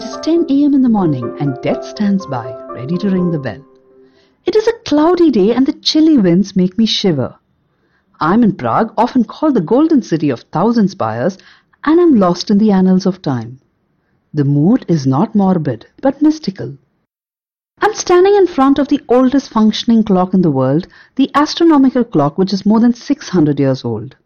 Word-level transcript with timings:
It 0.00 0.06
is 0.06 0.16
10 0.22 0.46
a.m. 0.48 0.72
in 0.72 0.80
the 0.80 0.88
morning 0.88 1.36
and 1.40 1.60
death 1.60 1.84
stands 1.84 2.24
by, 2.24 2.54
ready 2.70 2.96
to 2.96 3.10
ring 3.10 3.32
the 3.32 3.38
bell. 3.38 3.62
It 4.46 4.56
is 4.56 4.66
a 4.66 4.78
cloudy 4.86 5.30
day 5.30 5.54
and 5.54 5.66
the 5.66 5.74
chilly 5.74 6.16
winds 6.16 6.56
make 6.56 6.78
me 6.78 6.86
shiver. 6.86 7.36
I'm 8.18 8.42
in 8.42 8.54
Prague, 8.54 8.94
often 8.96 9.24
called 9.24 9.56
the 9.56 9.60
golden 9.60 10.00
city 10.00 10.30
of 10.30 10.40
thousand 10.40 10.88
spires, 10.88 11.36
and 11.84 12.00
I'm 12.00 12.14
lost 12.14 12.50
in 12.50 12.56
the 12.56 12.70
annals 12.70 13.04
of 13.04 13.20
time. 13.20 13.60
The 14.32 14.42
mood 14.42 14.86
is 14.88 15.06
not 15.06 15.34
morbid, 15.34 15.84
but 16.00 16.22
mystical. 16.22 16.78
I'm 17.82 17.92
standing 17.92 18.36
in 18.36 18.46
front 18.46 18.78
of 18.78 18.88
the 18.88 19.02
oldest 19.06 19.50
functioning 19.50 20.02
clock 20.02 20.32
in 20.32 20.40
the 20.40 20.50
world, 20.50 20.86
the 21.16 21.30
astronomical 21.34 22.04
clock 22.04 22.38
which 22.38 22.54
is 22.54 22.64
more 22.64 22.80
than 22.80 22.94
600 22.94 23.60
years 23.60 23.84
old. 23.84 24.16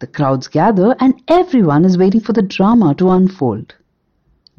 The 0.00 0.08
crowds 0.08 0.46
gather 0.46 0.94
and 1.00 1.22
everyone 1.26 1.86
is 1.86 1.96
waiting 1.96 2.20
for 2.20 2.34
the 2.34 2.42
drama 2.42 2.94
to 2.96 3.08
unfold. 3.08 3.76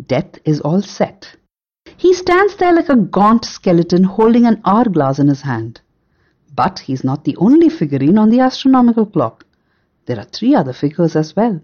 Death 0.08 0.40
is 0.46 0.62
all 0.62 0.82
set. 0.82 1.36
He 1.98 2.14
stands 2.14 2.56
there 2.56 2.74
like 2.74 2.90
a 2.90 2.96
gaunt 2.96 3.46
skeleton 3.46 4.04
holding 4.04 4.46
an 4.46 4.62
hourglass 4.66 5.20
in 5.20 5.28
his 5.28 5.42
hand. 5.42 5.82
But 6.56 6.80
he's 6.80 7.04
not 7.04 7.24
the 7.24 7.38
only 7.38 7.70
figurine 7.70 8.18
on 8.18 8.30
the 8.30 8.40
astronomical 8.40 9.06
clock. 9.06 9.46
There 10.06 10.18
are 10.18 10.24
three 10.26 10.56
other 10.56 10.74
figures 10.74 11.16
as 11.16 11.36
well. 11.36 11.62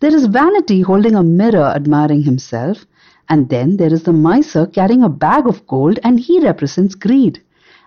There 0.00 0.14
is 0.14 0.26
Vanity 0.26 0.80
holding 0.80 1.14
a 1.14 1.22
mirror 1.22 1.72
admiring 1.74 2.22
himself, 2.22 2.86
and 3.28 3.48
then 3.48 3.76
there 3.76 3.92
is 3.92 4.04
the 4.04 4.12
miser 4.12 4.66
carrying 4.66 5.02
a 5.02 5.08
bag 5.08 5.46
of 5.46 5.66
gold 5.66 5.98
and 6.02 6.18
he 6.18 6.40
represents 6.40 6.94
greed. 6.94 7.42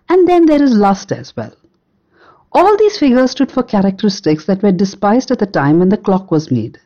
And 0.08 0.28
then 0.28 0.46
there 0.46 0.62
is 0.62 0.74
lust 0.74 1.12
as 1.12 1.36
well. 1.36 1.54
All 2.52 2.78
these 2.78 2.98
figures 2.98 3.32
stood 3.32 3.52
for 3.52 3.64
characteristics 3.64 4.46
that 4.46 4.62
were 4.62 4.72
despised 4.72 5.32
at 5.32 5.40
the 5.40 5.46
time 5.46 5.80
when 5.80 5.90
the 5.90 5.98
clock 5.98 6.32
was 6.32 6.52
made. 6.52 6.80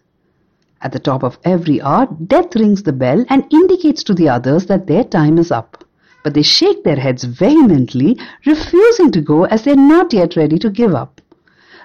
At 0.85 0.91
the 0.91 0.99
top 0.99 1.23
of 1.23 1.39
every 1.43 1.81
hour, 1.81 2.07
death 2.27 2.55
rings 2.55 2.83
the 2.83 2.93
bell 2.93 3.25
and 3.27 3.51
indicates 3.51 4.03
to 4.03 4.13
the 4.13 4.29
others 4.29 4.67
that 4.67 4.85
their 4.85 5.03
time 5.03 5.39
is 5.39 5.51
up. 5.51 5.83
But 6.23 6.35
they 6.35 6.43
shake 6.43 6.83
their 6.83 6.97
heads 6.97 7.23
vehemently, 7.23 8.19
refusing 8.45 9.09
to 9.13 9.19
go 9.19 9.45
as 9.45 9.63
they 9.63 9.71
are 9.71 9.87
not 9.93 10.13
yet 10.13 10.35
ready 10.35 10.59
to 10.59 10.69
give 10.69 10.93
up. 10.93 11.21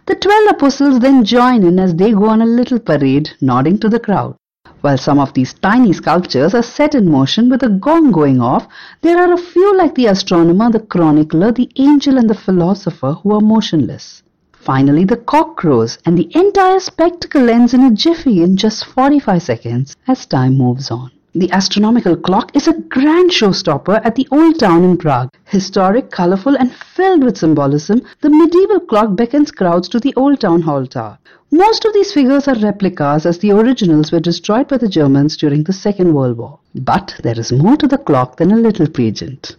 The 0.04 0.16
twelve 0.16 0.50
apostles 0.50 1.00
then 1.00 1.24
join 1.24 1.62
in 1.62 1.78
as 1.78 1.94
they 1.94 2.12
go 2.12 2.26
on 2.26 2.42
a 2.42 2.44
little 2.44 2.78
parade, 2.78 3.30
nodding 3.40 3.78
to 3.78 3.88
the 3.88 4.00
crowd. 4.00 4.36
While 4.82 4.98
some 4.98 5.18
of 5.18 5.32
these 5.32 5.54
tiny 5.54 5.94
sculptures 5.94 6.54
are 6.54 6.62
set 6.62 6.94
in 6.94 7.10
motion 7.10 7.48
with 7.48 7.62
a 7.62 7.70
gong 7.70 8.12
going 8.12 8.42
off, 8.42 8.68
there 9.00 9.16
are 9.16 9.32
a 9.32 9.38
few 9.38 9.78
like 9.78 9.94
the 9.94 10.08
astronomer, 10.08 10.70
the 10.70 10.80
chronicler, 10.80 11.52
the 11.52 11.70
angel 11.76 12.18
and 12.18 12.28
the 12.28 12.34
philosopher 12.34 13.14
who 13.14 13.32
are 13.32 13.40
motionless. 13.40 14.22
Finally, 14.70 15.04
the 15.04 15.16
cock 15.16 15.56
crows 15.56 15.98
and 16.06 16.16
the 16.16 16.30
entire 16.32 16.78
spectacle 16.78 17.50
ends 17.50 17.74
in 17.74 17.82
a 17.82 17.90
jiffy 17.90 18.40
in 18.40 18.56
just 18.56 18.84
45 18.84 19.42
seconds 19.42 19.96
as 20.06 20.26
time 20.26 20.56
moves 20.56 20.92
on. 20.92 21.10
The 21.34 21.50
astronomical 21.50 22.16
clock 22.16 22.54
is 22.54 22.68
a 22.68 22.78
grand 22.78 23.32
showstopper 23.32 24.00
at 24.04 24.14
the 24.14 24.28
Old 24.30 24.60
Town 24.60 24.84
in 24.84 24.96
Prague. 24.96 25.30
Historic, 25.44 26.12
colorful 26.12 26.56
and 26.56 26.72
filled 26.72 27.24
with 27.24 27.36
symbolism, 27.36 28.02
the 28.20 28.30
medieval 28.30 28.78
clock 28.78 29.16
beckons 29.16 29.50
crowds 29.50 29.88
to 29.88 29.98
the 29.98 30.14
Old 30.14 30.38
Town 30.38 30.62
Hall 30.62 30.86
Tower. 30.86 31.18
Most 31.50 31.84
of 31.84 31.92
these 31.92 32.12
figures 32.12 32.46
are 32.46 32.54
replicas 32.54 33.26
as 33.26 33.40
the 33.40 33.50
originals 33.50 34.12
were 34.12 34.20
destroyed 34.20 34.68
by 34.68 34.76
the 34.76 34.88
Germans 34.88 35.36
during 35.36 35.64
the 35.64 35.72
Second 35.72 36.14
World 36.14 36.38
War. 36.38 36.60
But 36.76 37.16
there 37.24 37.40
is 37.40 37.50
more 37.50 37.76
to 37.76 37.88
the 37.88 37.98
clock 37.98 38.36
than 38.36 38.52
a 38.52 38.56
little 38.56 38.86
pageant. 38.86 39.56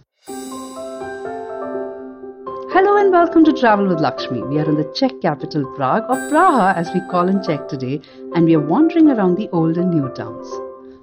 Hello 2.74 2.96
and 2.96 3.12
welcome 3.12 3.44
to 3.44 3.52
Travel 3.52 3.86
with 3.86 4.00
Lakshmi. 4.00 4.42
We 4.44 4.58
are 4.58 4.64
in 4.64 4.76
the 4.76 4.90
Czech 4.94 5.20
capital 5.20 5.66
Prague, 5.76 6.04
or 6.08 6.16
Praha 6.30 6.74
as 6.74 6.90
we 6.94 7.02
call 7.10 7.28
in 7.28 7.42
Czech 7.42 7.68
today, 7.68 8.00
and 8.34 8.46
we 8.46 8.54
are 8.54 8.66
wandering 8.66 9.10
around 9.10 9.36
the 9.36 9.50
old 9.50 9.76
and 9.76 9.90
new 9.90 10.08
towns. 10.14 10.50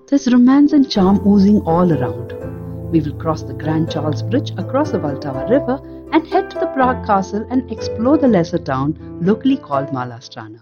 There's 0.08 0.34
romance 0.34 0.74
and 0.74 0.90
charm 0.90 1.20
oozing 1.28 1.62
all 1.68 1.94
around. 1.94 2.34
We 2.92 3.02
will 3.02 3.16
cross 3.18 3.44
the 3.44 3.54
Grand 3.54 3.92
Charles 3.92 4.24
Bridge 4.24 4.50
across 4.58 4.90
the 4.90 4.98
Vltava 4.98 5.48
River 5.48 5.80
and 6.12 6.26
head 6.26 6.50
to 6.50 6.58
the 6.58 6.72
Prague 6.74 7.06
Castle 7.06 7.46
and 7.52 7.72
explore 7.72 8.18
the 8.18 8.28
lesser 8.28 8.58
town 8.58 8.98
locally 9.22 9.58
called 9.58 9.90
Malá 9.90 10.18
Strana. 10.28 10.62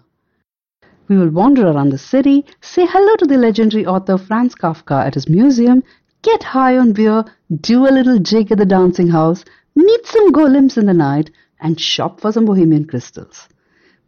We 1.07 1.17
will 1.17 1.29
wander 1.29 1.67
around 1.67 1.91
the 1.91 1.97
city, 1.97 2.45
say 2.59 2.85
hello 2.85 3.15
to 3.15 3.25
the 3.25 3.37
legendary 3.37 3.85
author 3.85 4.17
Franz 4.17 4.55
Kafka 4.55 5.05
at 5.05 5.13
his 5.13 5.29
museum, 5.29 5.83
get 6.21 6.43
high 6.43 6.77
on 6.77 6.91
beer, 6.91 7.23
do 7.61 7.87
a 7.87 7.95
little 7.95 8.19
jig 8.19 8.51
at 8.51 8.57
the 8.57 8.65
dancing 8.65 9.07
house, 9.07 9.45
meet 9.77 10.05
some 10.07 10.31
golems 10.31 10.77
in 10.77 10.87
the 10.87 10.93
night, 10.93 11.29
and 11.59 11.79
shop 11.79 12.19
for 12.19 12.31
some 12.31 12.45
bohemian 12.45 12.85
crystals. 12.85 13.47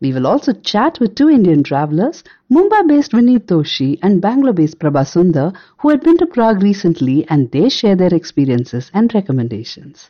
We 0.01 0.13
will 0.13 0.25
also 0.25 0.53
chat 0.53 0.99
with 0.99 1.15
two 1.15 1.29
Indian 1.29 1.61
travelers, 1.61 2.23
Mumbai-based 2.49 3.11
Vineet 3.11 3.45
Doshi 3.45 3.99
and 4.01 4.21
Bangalore-based 4.21 4.79
Prabha 4.79 5.05
Sundar, 5.05 5.53
who 5.77 5.89
had 5.89 6.01
been 6.01 6.17
to 6.17 6.25
Prague 6.25 6.63
recently 6.63 7.25
and 7.29 7.51
they 7.51 7.69
share 7.69 7.95
their 7.95 8.13
experiences 8.13 8.89
and 8.93 9.13
recommendations. 9.13 10.09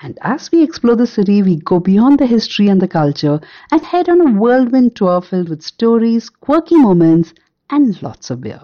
And 0.00 0.18
as 0.20 0.52
we 0.52 0.62
explore 0.62 0.96
the 0.96 1.06
city, 1.06 1.42
we 1.42 1.56
go 1.56 1.80
beyond 1.80 2.18
the 2.18 2.26
history 2.26 2.68
and 2.68 2.80
the 2.80 2.88
culture 2.88 3.40
and 3.72 3.80
head 3.80 4.10
on 4.10 4.20
a 4.20 4.38
whirlwind 4.38 4.94
tour 4.94 5.22
filled 5.22 5.48
with 5.48 5.62
stories, 5.62 6.28
quirky 6.28 6.76
moments, 6.76 7.32
and 7.70 8.00
lots 8.02 8.28
of 8.28 8.42
beer. 8.42 8.60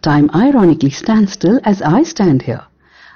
Time 0.00 0.30
ironically 0.34 0.90
stands 0.90 1.32
still 1.32 1.60
as 1.64 1.82
I 1.82 2.02
stand 2.02 2.42
here. 2.42 2.64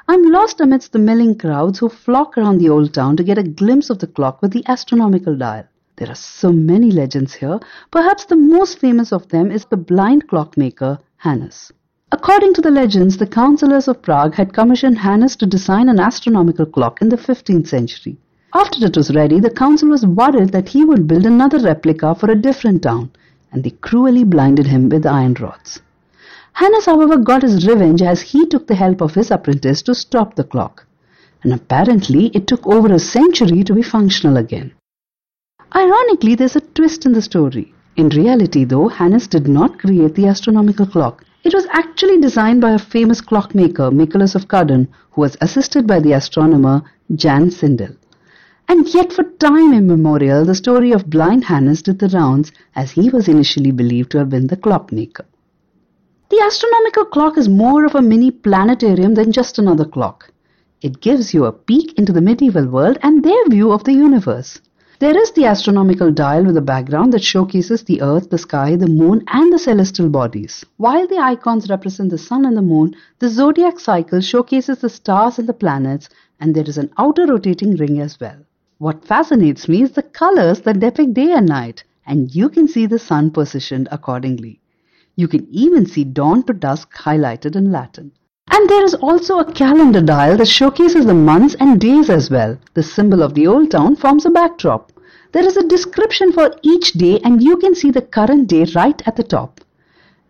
I'm 0.07 0.31
lost 0.31 0.61
amidst 0.61 0.93
the 0.93 0.99
milling 0.99 1.39
crowds 1.39 1.79
who 1.79 1.89
flock 1.89 2.37
around 2.37 2.59
the 2.59 2.69
old 2.69 2.93
town 2.93 3.17
to 3.17 3.25
get 3.25 3.39
a 3.39 3.43
glimpse 3.43 3.89
of 3.89 4.01
the 4.01 4.07
clock 4.07 4.43
with 4.43 4.51
the 4.51 4.63
astronomical 4.67 5.35
dial. 5.35 5.65
There 5.97 6.11
are 6.11 6.15
so 6.15 6.53
many 6.53 6.91
legends 6.91 7.33
here. 7.33 7.59
Perhaps 7.91 8.27
the 8.27 8.37
most 8.37 8.79
famous 8.79 9.13
of 9.13 9.29
them 9.29 9.51
is 9.51 9.65
the 9.65 9.79
blind 9.79 10.29
clockmaker 10.29 10.99
Hannes. 11.17 11.73
According 12.13 12.53
to 12.55 12.61
the 12.61 12.71
legends, 12.71 13.17
the 13.17 13.27
councillors 13.27 13.89
of 13.89 14.03
Prague 14.03 14.35
had 14.35 14.53
commissioned 14.53 14.99
Hannes 14.99 15.37
to 15.37 15.47
design 15.47 15.89
an 15.89 15.99
astronomical 15.99 16.67
clock 16.67 17.01
in 17.01 17.09
the 17.09 17.17
15th 17.17 17.69
century. 17.69 18.19
After 18.53 18.85
it 18.85 18.99
was 18.99 19.15
ready, 19.15 19.41
the 19.41 19.49
council 19.49 19.89
was 19.89 20.05
worried 20.05 20.51
that 20.51 20.69
he 20.69 20.85
would 20.85 21.09
build 21.09 21.25
another 21.25 21.61
replica 21.61 22.15
for 22.15 22.31
a 22.31 22.37
different 22.37 22.83
town, 22.83 23.11
and 23.53 23.65
they 23.65 23.71
cruelly 23.71 24.25
blinded 24.25 24.67
him 24.67 24.91
with 24.91 25.07
iron 25.07 25.33
rods. 25.41 25.81
Hannes, 26.55 26.87
however, 26.87 27.17
got 27.17 27.43
his 27.43 27.67
revenge 27.67 28.01
as 28.01 28.21
he 28.21 28.47
took 28.47 28.69
the 28.69 28.77
help 28.77 29.01
of 29.01 29.15
his 29.15 29.31
apprentice 29.33 29.83
to 29.83 29.95
stop 29.95 30.37
the 30.37 30.45
clock. 30.45 30.87
And 31.43 31.53
apparently, 31.53 32.27
it 32.29 32.47
took 32.47 32.65
over 32.67 32.93
a 32.93 32.99
century 33.01 33.65
to 33.65 33.75
be 33.75 33.83
functional 33.83 34.37
again. 34.37 34.73
Ironically, 35.75 36.37
there's 36.37 36.55
a 36.55 36.61
twist 36.61 37.07
in 37.07 37.13
the 37.13 37.23
story. 37.23 37.75
In 37.97 38.09
reality, 38.09 38.65
though, 38.65 38.87
Hannes 38.87 39.27
did 39.27 39.49
not 39.49 39.81
create 39.81 40.15
the 40.15 40.29
astronomical 40.29 40.87
clock. 40.87 41.25
It 41.43 41.55
was 41.55 41.67
actually 41.73 42.21
designed 42.21 42.61
by 42.61 42.71
a 42.71 42.79
famous 42.79 43.21
clockmaker, 43.21 43.91
Nicholas 43.91 44.37
of 44.37 44.47
Cudden, 44.47 44.89
who 45.11 45.23
was 45.23 45.37
assisted 45.41 45.89
by 45.89 45.99
the 45.99 46.13
astronomer 46.13 46.83
Jan 47.15 47.51
Sindel. 47.51 47.97
And 48.69 48.87
yet 48.95 49.13
for 49.13 49.25
time 49.25 49.75
immemorial, 49.75 50.45
the 50.45 50.55
story 50.55 50.93
of 50.93 51.11
blind 51.11 51.45
Hannes 51.45 51.83
did 51.83 51.99
the 51.99 52.09
rounds 52.09 52.53
as 52.77 52.93
he 52.93 53.11
was 53.11 53.27
initially 53.27 53.73
believed 53.73 54.13
to 54.13 54.19
have 54.19 54.31
been 54.31 54.47
the 54.47 54.57
clockmaker. 54.57 55.27
The 56.35 56.43
astronomical 56.43 57.05
clock 57.05 57.39
is 57.39 57.49
more 57.49 57.85
of 57.85 57.95
a 57.95 58.03
mini 58.03 58.33
planetarium 58.33 59.15
than 59.15 59.31
just 59.31 59.57
another 59.57 59.85
clock. 59.85 60.33
It 60.83 61.01
gives 61.01 61.33
you 61.33 61.45
a 61.45 61.53
peek 61.53 61.97
into 61.97 62.13
the 62.13 62.21
medieval 62.21 62.67
world 62.67 62.99
and 63.05 63.23
their 63.23 63.49
view 63.49 63.71
of 63.71 63.85
the 63.85 63.93
universe. 63.93 64.61
There 64.99 65.17
is 65.17 65.31
the 65.31 65.45
astronomical 65.45 66.11
dial 66.11 66.45
with 66.45 66.57
a 66.57 66.61
background 66.61 67.13
that 67.13 67.23
showcases 67.23 67.85
the 67.85 68.03
earth, 68.03 68.31
the 68.31 68.39
sky, 68.39 68.75
the 68.75 68.89
moon 68.89 69.23
and 69.29 69.53
the 69.53 69.61
celestial 69.61 70.09
bodies. 70.09 70.65
While 70.77 71.07
the 71.07 71.19
icons 71.19 71.71
represent 71.71 72.11
the 72.11 72.19
sun 72.19 72.45
and 72.45 72.57
the 72.57 72.63
moon, 72.63 72.97
the 73.21 73.29
zodiac 73.29 73.79
cycle 73.79 74.21
showcases 74.21 74.79
the 74.79 74.89
stars 74.89 75.39
and 75.39 75.49
the 75.49 75.53
planets 75.53 76.09
and 76.41 76.53
there 76.53 76.69
is 76.69 76.79
an 76.79 76.91
outer 76.99 77.27
rotating 77.27 77.77
ring 77.77 78.01
as 78.01 78.19
well. 78.19 78.39
What 78.79 79.05
fascinates 79.05 79.69
me 79.69 79.83
is 79.83 79.93
the 79.93 80.03
colors 80.03 80.63
that 80.63 80.81
depict 80.81 81.15
day 81.15 81.31
and 81.31 81.47
night 81.47 81.85
and 82.05 82.35
you 82.35 82.49
can 82.49 82.67
see 82.67 82.87
the 82.87 82.99
sun 82.99 83.31
positioned 83.31 83.87
accordingly. 83.93 84.61
You 85.17 85.29
can 85.29 85.47
even 85.51 85.87
see 85.87 86.05
dawn 86.05 86.43
to 86.45 86.53
dusk 86.53 86.93
highlighted 86.95 87.55
in 87.55 87.71
Latin. 87.71 88.13
And 88.51 88.69
there 88.69 88.85
is 88.85 88.95
also 88.95 89.39
a 89.39 89.53
calendar 89.53 90.01
dial 90.01 90.37
that 90.37 90.49
showcases 90.49 91.07
the 91.07 91.15
months 91.15 91.55
and 91.61 91.81
days 91.81 92.11
as 92.11 92.31
well. 92.31 92.59
The 92.75 92.83
symbol 92.83 93.23
of 93.23 93.35
the 93.35 93.47
old 93.47 93.71
town 93.71 93.97
forms 93.97 94.27
a 94.27 94.31
backdrop. 94.31 94.93
There 95.33 95.47
is 95.47 95.57
a 95.57 95.67
description 95.67 96.33
for 96.33 96.55
each 96.63 96.93
day 96.93 97.21
and 97.25 97.43
you 97.43 97.57
can 97.57 97.75
see 97.75 97.91
the 97.91 98.03
current 98.03 98.49
day 98.49 98.67
right 98.75 99.01
at 99.07 99.17
the 99.17 99.23
top. 99.23 99.61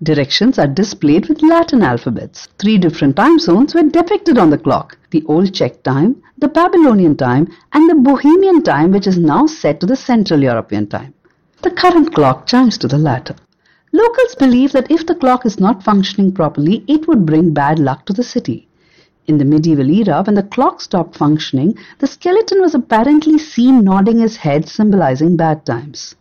Directions 0.02 0.58
are 0.58 0.66
displayed 0.66 1.28
with 1.28 1.42
Latin 1.42 1.82
alphabets. 1.82 2.48
Three 2.58 2.78
different 2.78 3.16
time 3.16 3.38
zones 3.38 3.74
were 3.74 3.82
depicted 3.82 4.38
on 4.38 4.50
the 4.50 4.58
clock. 4.58 4.98
The 5.10 5.24
Old 5.26 5.54
Czech 5.54 5.82
time, 5.82 6.22
the 6.38 6.48
Babylonian 6.48 7.16
time 7.16 7.48
and 7.72 7.88
the 7.88 7.94
Bohemian 7.94 8.62
time 8.62 8.92
which 8.92 9.06
is 9.06 9.18
now 9.18 9.46
set 9.46 9.80
to 9.80 9.86
the 9.86 9.96
Central 9.96 10.42
European 10.42 10.86
time. 10.86 11.14
The 11.62 11.70
current 11.70 12.14
clock 12.14 12.46
chimes 12.46 12.76
to 12.78 12.88
the 12.88 12.98
latter. 12.98 13.36
Locals 13.94 14.34
believe 14.34 14.72
that 14.72 14.90
if 14.90 15.06
the 15.06 15.14
clock 15.14 15.46
is 15.46 15.60
not 15.60 15.84
functioning 15.84 16.32
properly, 16.32 16.82
it 16.88 17.06
would 17.06 17.24
bring 17.24 17.54
bad 17.54 17.78
luck 17.78 18.04
to 18.06 18.12
the 18.12 18.24
city. 18.24 18.66
In 19.28 19.38
the 19.38 19.44
medieval 19.44 19.88
era, 19.88 20.20
when 20.26 20.34
the 20.34 20.42
clock 20.42 20.80
stopped 20.80 21.16
functioning, 21.16 21.78
the 22.00 22.08
skeleton 22.08 22.60
was 22.60 22.74
apparently 22.74 23.38
seen 23.38 23.84
nodding 23.84 24.18
his 24.18 24.38
head, 24.38 24.68
symbolizing 24.68 25.36
bad 25.36 25.64
times. 25.64 26.16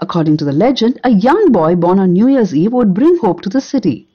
According 0.00 0.38
to 0.38 0.46
the 0.46 0.54
legend, 0.54 0.98
a 1.04 1.10
young 1.10 1.52
boy 1.52 1.76
born 1.76 1.98
on 1.98 2.14
New 2.14 2.26
Year's 2.26 2.54
Eve 2.54 2.72
would 2.72 2.94
bring 2.94 3.18
hope 3.18 3.42
to 3.42 3.50
the 3.50 3.60
city. 3.60 4.08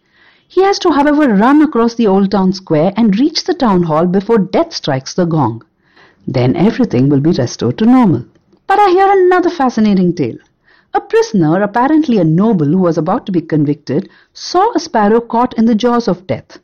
He 0.48 0.63
has 0.63 0.80
to, 0.80 0.90
however, 0.90 1.28
run 1.28 1.62
across 1.62 1.94
the 1.94 2.07
old 2.07 2.31
town 2.31 2.54
square 2.54 2.92
and 2.98 3.19
reach 3.19 3.44
the 3.44 3.54
town 3.54 3.84
hall 3.84 4.07
before 4.07 4.40
death 4.40 4.74
strikes 4.74 5.13
the 5.13 5.25
gong. 5.25 5.62
Then 6.25 6.56
everything 6.56 7.10
will 7.10 7.22
be 7.22 7.34
restored 7.34 7.78
to 7.78 7.86
normal. 7.86 8.25
But 8.66 8.80
I 8.80 8.90
hear 8.90 9.12
another 9.12 9.52
fascinating 9.52 10.16
tale. 10.16 10.38
A 10.95 11.01
prisoner, 11.01 11.62
apparently 11.62 12.19
a 12.19 12.24
noble 12.24 12.68
who 12.68 12.77
was 12.77 12.97
about 12.97 13.25
to 13.25 13.33
be 13.33 13.42
convicted, 13.42 14.07
saw 14.31 14.71
a 14.74 14.80
sparrow 14.80 15.19
caught 15.19 15.53
in 15.57 15.65
the 15.65 15.75
jaws 15.75 16.07
of 16.07 16.25
death. 16.25 16.59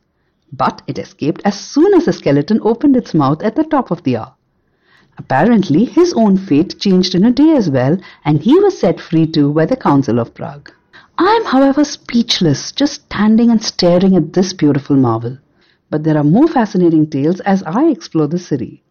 But 0.50 0.80
it 0.86 0.98
escaped 0.98 1.42
as 1.44 1.60
soon 1.60 1.92
as 1.92 2.06
the 2.06 2.14
skeleton 2.14 2.58
opened 2.62 2.96
its 2.96 3.12
mouth 3.12 3.42
at 3.42 3.56
the 3.56 3.64
top 3.64 3.90
of 3.90 4.02
the 4.04 4.16
hour. 4.16 4.32
Apparently, 5.18 5.84
his 5.84 6.14
own 6.14 6.38
fate 6.38 6.78
changed 6.78 7.14
in 7.14 7.26
a 7.26 7.30
day 7.30 7.54
as 7.54 7.68
well, 7.70 7.98
and 8.24 8.40
he 8.40 8.58
was 8.58 8.78
set 8.78 9.02
free 9.02 9.26
too 9.26 9.52
by 9.52 9.66
the 9.66 9.76
Council 9.76 10.18
of 10.18 10.32
Prague. 10.32 10.70
I 11.18 11.26
am, 11.34 11.44
however, 11.44 11.84
speechless, 11.84 12.72
just 12.72 13.02
standing 13.04 13.50
and 13.50 13.62
staring 13.62 14.16
at 14.16 14.32
this 14.32 14.54
beautiful 14.54 14.96
marvel. 14.96 15.36
But 15.90 16.04
there 16.04 16.16
are 16.16 16.24
more 16.24 16.48
fascinating 16.48 17.10
tales 17.10 17.40
as 17.40 17.62
I 17.64 17.90
explore 17.90 18.28
the 18.28 18.38
city. 18.38 18.82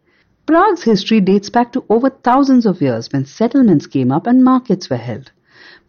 Prague's 0.52 0.84
history 0.84 1.22
dates 1.22 1.50
back 1.50 1.72
to 1.72 1.86
over 1.88 2.10
thousands 2.10 2.66
of 2.66 2.82
years 2.82 3.08
when 3.14 3.24
settlements 3.24 3.88
came 3.88 4.12
up 4.12 4.28
and 4.28 4.44
markets 4.44 4.90
were 4.90 4.98
held. 4.98 5.32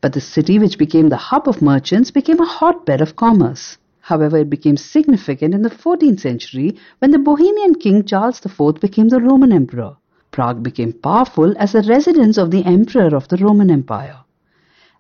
But 0.00 0.12
the 0.12 0.20
city, 0.20 0.56
which 0.56 0.79
became 0.79 1.09
the 1.09 1.17
hub 1.17 1.49
of 1.49 1.61
merchants, 1.61 2.12
became 2.12 2.38
a 2.38 2.47
hotbed 2.47 3.00
of 3.00 3.17
commerce. 3.17 3.76
However, 4.03 4.37
it 4.38 4.49
became 4.49 4.76
significant 4.76 5.53
in 5.53 5.62
the 5.62 5.69
14th 5.69 6.20
century 6.20 6.76
when 7.00 7.11
the 7.11 7.19
Bohemian 7.19 7.75
king 7.75 8.05
Charles 8.05 8.41
IV 8.47 8.79
became 8.81 9.09
the 9.09 9.20
Roman 9.20 9.53
emperor. 9.53 9.97
Prague 10.31 10.62
became 10.62 10.93
powerful 10.93 11.53
as 11.59 11.75
a 11.75 11.82
residence 11.82 12.38
of 12.38 12.53
the 12.53 12.64
emperor 12.64 13.17
of 13.17 13.26
the 13.26 13.38
Roman 13.38 13.69
Empire. 13.69 14.19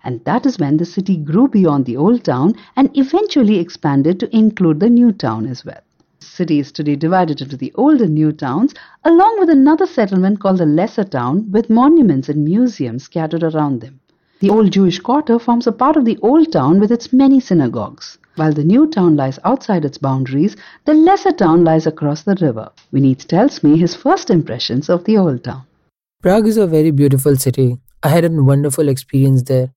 And 0.02 0.24
that 0.24 0.44
is 0.44 0.58
when 0.58 0.78
the 0.78 0.84
city 0.84 1.16
grew 1.16 1.46
beyond 1.46 1.86
the 1.86 1.98
old 1.98 2.24
town 2.24 2.54
and 2.74 2.90
eventually 2.98 3.60
expanded 3.60 4.18
to 4.18 4.36
include 4.36 4.80
the 4.80 4.90
new 4.90 5.12
town 5.12 5.46
as 5.46 5.64
well. 5.64 5.82
City 6.22 6.58
is 6.58 6.72
today 6.72 6.96
divided 6.96 7.40
into 7.40 7.56
the 7.56 7.72
old 7.74 8.00
and 8.00 8.14
new 8.14 8.32
towns, 8.32 8.74
along 9.04 9.38
with 9.40 9.50
another 9.50 9.86
settlement 9.86 10.40
called 10.40 10.58
the 10.58 10.66
Lesser 10.66 11.04
Town, 11.04 11.50
with 11.50 11.70
monuments 11.70 12.28
and 12.28 12.44
museums 12.44 13.04
scattered 13.04 13.42
around 13.42 13.80
them. 13.80 14.00
The 14.40 14.50
old 14.50 14.72
Jewish 14.72 14.98
quarter 14.98 15.38
forms 15.38 15.66
a 15.66 15.72
part 15.72 15.96
of 15.96 16.04
the 16.04 16.18
old 16.22 16.50
town 16.50 16.80
with 16.80 16.90
its 16.90 17.12
many 17.12 17.38
synagogues. 17.38 18.18
While 18.36 18.52
the 18.52 18.64
new 18.64 18.88
town 18.88 19.14
lies 19.14 19.38
outside 19.44 19.84
its 19.84 19.98
boundaries, 19.98 20.56
the 20.84 20.94
lesser 20.94 21.32
town 21.32 21.64
lies 21.64 21.86
across 21.86 22.22
the 22.22 22.36
river. 22.40 22.70
Vineet 22.92 23.26
tells 23.28 23.62
me 23.62 23.78
his 23.78 23.94
first 23.94 24.30
impressions 24.30 24.88
of 24.88 25.04
the 25.04 25.18
old 25.18 25.44
town. 25.44 25.62
Prague 26.22 26.46
is 26.46 26.56
a 26.56 26.66
very 26.66 26.90
beautiful 26.90 27.36
city. 27.36 27.78
I 28.02 28.08
had 28.08 28.24
a 28.24 28.30
wonderful 28.30 28.88
experience 28.88 29.42
there. 29.42 29.70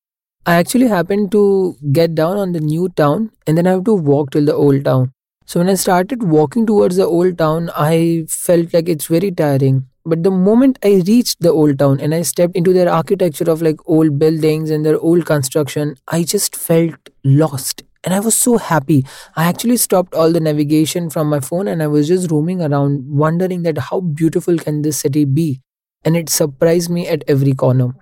I 0.48 0.56
actually 0.56 0.88
happened 0.88 1.32
to 1.34 1.76
get 1.92 2.16
down 2.16 2.38
on 2.38 2.52
the 2.52 2.60
new 2.60 2.90
town 2.90 3.32
and 3.46 3.58
then 3.58 3.68
I 3.68 3.72
have 3.72 3.84
to 3.86 3.94
walk 3.94 4.30
till 4.30 4.46
the 4.46 4.54
old 4.54 4.86
town. 4.86 5.12
So 5.46 5.60
when 5.60 5.70
I 5.70 5.76
started 5.76 6.24
walking 6.24 6.66
towards 6.66 6.96
the 6.96 7.06
old 7.06 7.38
town, 7.38 7.70
I 7.76 8.26
felt 8.28 8.74
like 8.74 8.90
it's 8.90 9.06
very 9.08 9.32
tiring. 9.32 9.88
But 10.06 10.24
the 10.24 10.32
moment 10.32 10.78
I 10.84 11.04
reached 11.08 11.42
the 11.42 11.52
old 11.52 11.80
town 11.80 12.00
and 12.00 12.14
I 12.14 12.22
stepped 12.22 12.56
into 12.56 12.74
their 12.74 12.90
architecture 12.90 13.50
of 13.50 13.62
like 13.62 13.78
old 13.88 14.20
buildings 14.20 14.70
and 14.70 14.86
their 14.86 15.00
old 15.00 15.26
construction, 15.26 15.96
I 16.08 16.24
just 16.24 16.56
felt 16.56 16.96
lost 17.24 17.84
and 18.04 18.14
I 18.14 18.20
was 18.20 18.36
so 18.38 18.58
happy. 18.58 19.06
I 19.36 19.46
actually 19.46 19.78
stopped 19.78 20.14
all 20.14 20.32
the 20.32 20.40
navigation 20.40 21.10
from 21.10 21.28
my 21.28 21.40
phone 21.40 21.68
and 21.68 21.82
I 21.82 21.88
was 21.88 22.08
just 22.08 22.30
roaming 22.32 22.62
around 22.62 23.06
wondering 23.08 23.64
that 23.64 23.78
how 23.78 24.02
beautiful 24.02 24.58
can 24.58 24.84
this 24.84 24.98
city 24.98 25.26
be 25.26 25.62
and 26.04 26.16
it 26.16 26.30
surprised 26.30 26.90
me 26.90 27.08
at 27.08 27.24
every 27.28 27.54
corner. 27.54 27.94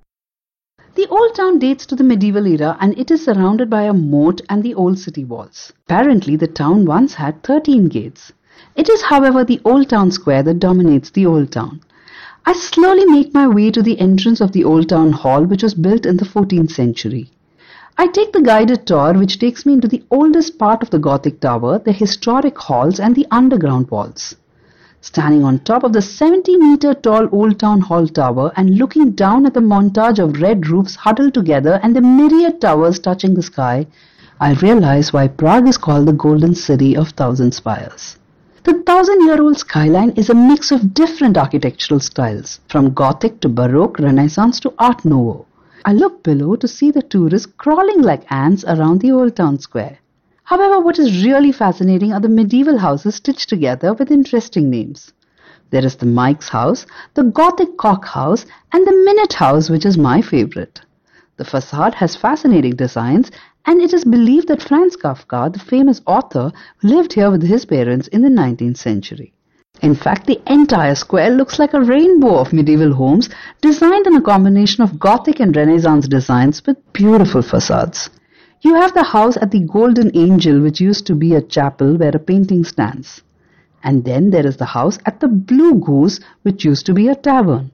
The 0.95 1.07
old 1.07 1.33
town 1.33 1.57
dates 1.57 1.87
to 1.87 1.95
the 1.95 2.03
medieval 2.03 2.45
era 2.45 2.77
and 2.79 2.95
it 2.99 3.09
is 3.09 3.25
surrounded 3.25 3.67
by 3.67 3.83
a 3.83 3.93
moat 3.93 4.41
and 4.47 4.61
the 4.61 4.75
old 4.75 4.99
city 4.99 5.25
walls. 5.25 5.73
Apparently 5.85 6.35
the 6.35 6.45
town 6.45 6.85
once 6.85 7.15
had 7.15 7.41
13 7.41 7.87
gates. 7.87 8.31
It 8.75 8.87
is 8.89 9.01
however 9.01 9.43
the 9.43 9.59
old 9.65 9.89
town 9.89 10.11
square 10.11 10.43
that 10.43 10.59
dominates 10.59 11.09
the 11.09 11.25
old 11.25 11.51
town. 11.51 11.81
I 12.45 12.53
slowly 12.53 13.05
make 13.05 13.33
my 13.33 13.47
way 13.47 13.71
to 13.71 13.81
the 13.81 13.99
entrance 13.99 14.39
of 14.39 14.51
the 14.51 14.63
old 14.63 14.89
town 14.89 15.13
hall 15.13 15.43
which 15.45 15.63
was 15.63 15.73
built 15.73 16.05
in 16.05 16.17
the 16.17 16.25
14th 16.25 16.69
century. 16.71 17.31
I 17.97 18.05
take 18.05 18.31
the 18.31 18.41
guided 18.41 18.85
tour 18.85 19.13
which 19.13 19.39
takes 19.39 19.65
me 19.65 19.73
into 19.73 19.87
the 19.87 20.03
oldest 20.11 20.59
part 20.59 20.83
of 20.83 20.91
the 20.91 20.99
Gothic 20.99 21.39
tower, 21.39 21.79
the 21.79 21.91
historic 21.91 22.57
halls 22.57 22.99
and 22.99 23.15
the 23.15 23.25
underground 23.31 23.89
walls. 23.89 24.35
Standing 25.03 25.43
on 25.43 25.59
top 25.59 25.83
of 25.83 25.91
the 25.91 26.01
70 26.01 26.55
meter 26.55 26.93
tall 26.93 27.27
Old 27.33 27.59
Town 27.59 27.81
Hall 27.81 28.07
tower 28.07 28.53
and 28.55 28.77
looking 28.77 29.11
down 29.11 29.45
at 29.45 29.53
the 29.53 29.59
montage 29.59 30.17
of 30.17 30.41
red 30.41 30.67
roofs 30.67 30.95
huddled 30.95 31.33
together 31.33 31.77
and 31.83 31.93
the 31.93 31.99
myriad 31.99 32.61
towers 32.61 32.99
touching 32.99 33.33
the 33.33 33.43
sky, 33.43 33.85
I 34.39 34.53
realize 34.53 35.11
why 35.11 35.27
Prague 35.27 35.67
is 35.67 35.77
called 35.77 36.07
the 36.07 36.13
Golden 36.13 36.55
City 36.55 36.95
of 36.95 37.09
Thousand 37.09 37.53
Spires. 37.53 38.17
The 38.63 38.81
thousand 38.85 39.25
year 39.25 39.41
old 39.41 39.57
skyline 39.57 40.11
is 40.11 40.29
a 40.29 40.33
mix 40.33 40.71
of 40.71 40.93
different 40.93 41.35
architectural 41.35 41.99
styles, 41.99 42.61
from 42.69 42.93
Gothic 42.93 43.41
to 43.41 43.49
Baroque, 43.49 43.99
Renaissance 43.99 44.61
to 44.61 44.73
Art 44.79 45.03
Nouveau. 45.03 45.45
I 45.83 45.91
look 45.91 46.23
below 46.23 46.55
to 46.55 46.67
see 46.69 46.91
the 46.91 47.01
tourists 47.01 47.51
crawling 47.57 48.01
like 48.01 48.31
ants 48.31 48.63
around 48.63 49.01
the 49.01 49.11
old 49.11 49.35
town 49.35 49.59
square. 49.59 49.97
However, 50.43 50.79
what 50.79 50.99
is 50.99 51.23
really 51.23 51.51
fascinating 51.51 52.11
are 52.11 52.19
the 52.19 52.29
medieval 52.29 52.77
houses 52.77 53.15
stitched 53.15 53.47
together 53.47 53.93
with 53.93 54.11
interesting 54.11 54.69
names. 54.69 55.13
There 55.69 55.85
is 55.85 55.95
the 55.95 56.05
Mike's 56.05 56.49
house, 56.49 56.85
the 57.13 57.23
Gothic 57.23 57.77
cock 57.77 58.05
house, 58.05 58.45
and 58.71 58.85
the 58.85 59.03
Minute 59.05 59.33
house, 59.33 59.69
which 59.69 59.85
is 59.85 59.97
my 59.97 60.21
favorite. 60.21 60.81
The 61.37 61.45
facade 61.45 61.95
has 61.95 62.15
fascinating 62.15 62.75
designs, 62.75 63.31
and 63.65 63.81
it 63.81 63.93
is 63.93 64.03
believed 64.03 64.49
that 64.49 64.61
Franz 64.61 64.95
Kafka, 64.97 65.51
the 65.51 65.59
famous 65.59 66.01
author, 66.05 66.51
lived 66.83 67.13
here 67.13 67.31
with 67.31 67.41
his 67.41 67.65
parents 67.65 68.07
in 68.09 68.21
the 68.21 68.29
19th 68.29 68.77
century. 68.77 69.33
In 69.81 69.95
fact, 69.95 70.27
the 70.27 70.41
entire 70.45 70.95
square 70.95 71.31
looks 71.31 71.57
like 71.57 71.73
a 71.73 71.81
rainbow 71.81 72.35
of 72.35 72.53
medieval 72.53 72.93
homes 72.93 73.29
designed 73.61 74.05
in 74.05 74.15
a 74.15 74.21
combination 74.21 74.83
of 74.83 74.99
Gothic 74.99 75.39
and 75.39 75.55
Renaissance 75.55 76.07
designs 76.07 76.61
with 76.65 76.77
beautiful 76.93 77.41
facades. 77.41 78.09
You 78.65 78.75
have 78.75 78.93
the 78.93 79.03
house 79.03 79.35
at 79.41 79.51
the 79.51 79.59
Golden 79.59 80.09
Angel, 80.15 80.61
which 80.61 80.79
used 80.79 81.05
to 81.07 81.15
be 81.15 81.35
a 81.35 81.41
chapel 81.41 81.97
where 81.97 82.15
a 82.15 82.19
painting 82.19 82.63
stands. 82.63 83.21
And 83.83 84.05
then 84.05 84.29
there 84.29 84.47
is 84.47 84.55
the 84.55 84.67
house 84.67 84.97
at 85.05 85.19
the 85.19 85.27
Blue 85.27 85.75
Goose, 85.75 86.21
which 86.43 86.63
used 86.63 86.85
to 86.85 86.93
be 86.93 87.09
a 87.09 87.15
tavern. 87.15 87.71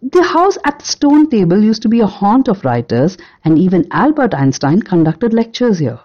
The 0.00 0.22
house 0.22 0.56
at 0.64 0.78
the 0.78 0.86
Stone 0.86 1.28
Table 1.28 1.62
used 1.62 1.82
to 1.82 1.90
be 1.90 2.00
a 2.00 2.06
haunt 2.06 2.48
of 2.48 2.64
writers, 2.64 3.18
and 3.44 3.58
even 3.58 3.86
Albert 3.90 4.34
Einstein 4.34 4.80
conducted 4.80 5.34
lectures 5.34 5.80
here. 5.80 6.00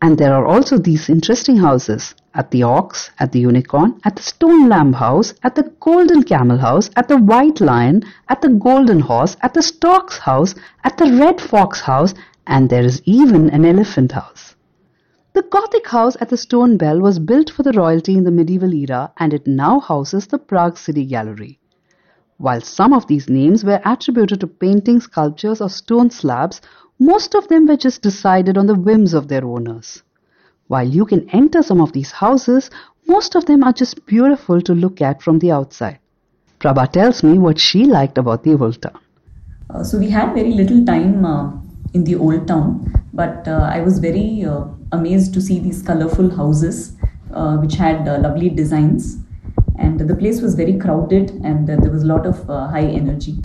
And 0.00 0.16
there 0.16 0.34
are 0.34 0.46
also 0.46 0.78
these 0.78 1.10
interesting 1.10 1.58
houses 1.58 2.14
at 2.34 2.50
the 2.50 2.62
Ox, 2.62 3.10
at 3.20 3.30
the 3.30 3.40
Unicorn, 3.40 4.00
at 4.04 4.16
the 4.16 4.22
Stone 4.22 4.70
Lamb 4.70 4.94
House, 4.94 5.34
at 5.42 5.54
the 5.54 5.70
Golden 5.80 6.22
Camel 6.22 6.58
House, 6.58 6.88
at 6.96 7.08
the 7.08 7.18
White 7.18 7.60
Lion, 7.60 8.04
at 8.30 8.40
the 8.40 8.48
Golden 8.48 9.00
Horse, 9.00 9.36
at 9.42 9.52
the 9.52 9.62
Stork's 9.62 10.16
House, 10.16 10.54
at 10.82 10.96
the 10.96 11.12
Red 11.12 11.42
Fox 11.42 11.82
House, 11.82 12.14
and 12.46 12.68
there 12.68 12.84
is 12.84 13.02
even 13.04 13.50
an 13.50 13.64
Elephant 13.64 14.12
House. 14.12 14.54
The 15.34 15.42
Gothic 15.42 15.86
house 15.88 16.16
at 16.20 16.28
the 16.28 16.36
Stone 16.36 16.76
Bell 16.76 17.00
was 17.00 17.18
built 17.18 17.48
for 17.48 17.62
the 17.62 17.72
royalty 17.72 18.16
in 18.16 18.24
the 18.24 18.30
medieval 18.30 18.74
era 18.74 19.12
and 19.16 19.32
it 19.32 19.46
now 19.46 19.80
houses 19.80 20.26
the 20.26 20.38
Prague 20.38 20.76
City 20.76 21.06
Gallery. 21.06 21.58
While 22.36 22.60
some 22.60 22.92
of 22.92 23.06
these 23.06 23.30
names 23.30 23.64
were 23.64 23.80
attributed 23.84 24.40
to 24.40 24.46
paintings, 24.46 25.04
sculptures, 25.04 25.60
or 25.60 25.70
stone 25.70 26.10
slabs, 26.10 26.60
most 26.98 27.34
of 27.34 27.48
them 27.48 27.66
were 27.66 27.76
just 27.76 28.02
decided 28.02 28.58
on 28.58 28.66
the 28.66 28.74
whims 28.74 29.14
of 29.14 29.28
their 29.28 29.44
owners. 29.44 30.02
While 30.66 30.88
you 30.88 31.06
can 31.06 31.30
enter 31.30 31.62
some 31.62 31.80
of 31.80 31.92
these 31.92 32.10
houses, 32.10 32.68
most 33.06 33.34
of 33.34 33.46
them 33.46 33.64
are 33.64 33.72
just 33.72 34.04
beautiful 34.06 34.60
to 34.62 34.74
look 34.74 35.00
at 35.00 35.22
from 35.22 35.38
the 35.38 35.52
outside. 35.52 35.98
Prabha 36.60 36.90
tells 36.90 37.22
me 37.22 37.38
what 37.38 37.58
she 37.58 37.84
liked 37.84 38.18
about 38.18 38.44
the 38.44 38.54
old 38.54 38.82
town. 38.82 38.98
Uh, 39.70 39.82
so 39.82 39.98
we 39.98 40.10
had 40.10 40.34
very 40.34 40.52
little 40.52 40.84
time 40.84 41.24
uh, 41.24 41.52
in 41.94 42.04
the 42.04 42.16
old 42.16 42.46
town, 42.48 43.02
but 43.12 43.46
uh, 43.46 43.68
I 43.72 43.80
was 43.80 43.98
very 43.98 44.44
uh, 44.44 44.64
amazed 44.92 45.34
to 45.34 45.40
see 45.40 45.58
these 45.58 45.82
colorful 45.82 46.34
houses 46.34 46.96
uh, 47.32 47.56
which 47.56 47.74
had 47.74 48.06
lovely 48.22 48.48
designs. 48.48 49.18
And 49.78 49.98
the 49.98 50.14
place 50.14 50.40
was 50.40 50.54
very 50.54 50.78
crowded 50.78 51.30
and 51.44 51.66
there 51.66 51.90
was 51.90 52.02
a 52.02 52.06
lot 52.06 52.26
of 52.26 52.46
high 52.46 52.86
energy. 52.86 53.36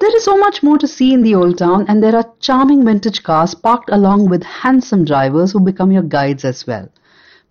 There 0.00 0.16
is 0.16 0.24
so 0.24 0.38
much 0.38 0.62
more 0.62 0.78
to 0.78 0.88
see 0.88 1.12
in 1.12 1.20
the 1.20 1.34
old 1.34 1.58
town, 1.58 1.84
and 1.86 2.02
there 2.02 2.16
are 2.16 2.32
charming 2.40 2.86
vintage 2.86 3.22
cars 3.22 3.54
parked 3.54 3.90
along 3.92 4.30
with 4.30 4.42
handsome 4.42 5.04
drivers 5.04 5.52
who 5.52 5.60
become 5.60 5.92
your 5.92 6.02
guides 6.02 6.42
as 6.42 6.66
well. 6.66 6.88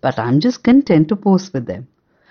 But 0.00 0.18
I'm 0.18 0.40
just 0.40 0.64
content 0.64 1.08
to 1.08 1.16
post 1.16 1.54
with 1.54 1.66
them. 1.66 1.86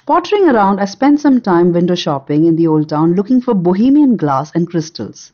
Pottering 0.06 0.50
around, 0.50 0.82
I 0.82 0.86
spent 0.86 1.22
some 1.22 1.40
time 1.40 1.72
window 1.72 1.96
shopping 1.96 2.46
in 2.46 2.58
the 2.58 2.68
old 2.68 2.90
town 2.90 3.14
looking 3.14 3.40
for 3.40 3.54
bohemian 3.54 4.18
glass 4.18 4.52
and 4.54 4.70
crystals. 4.70 5.32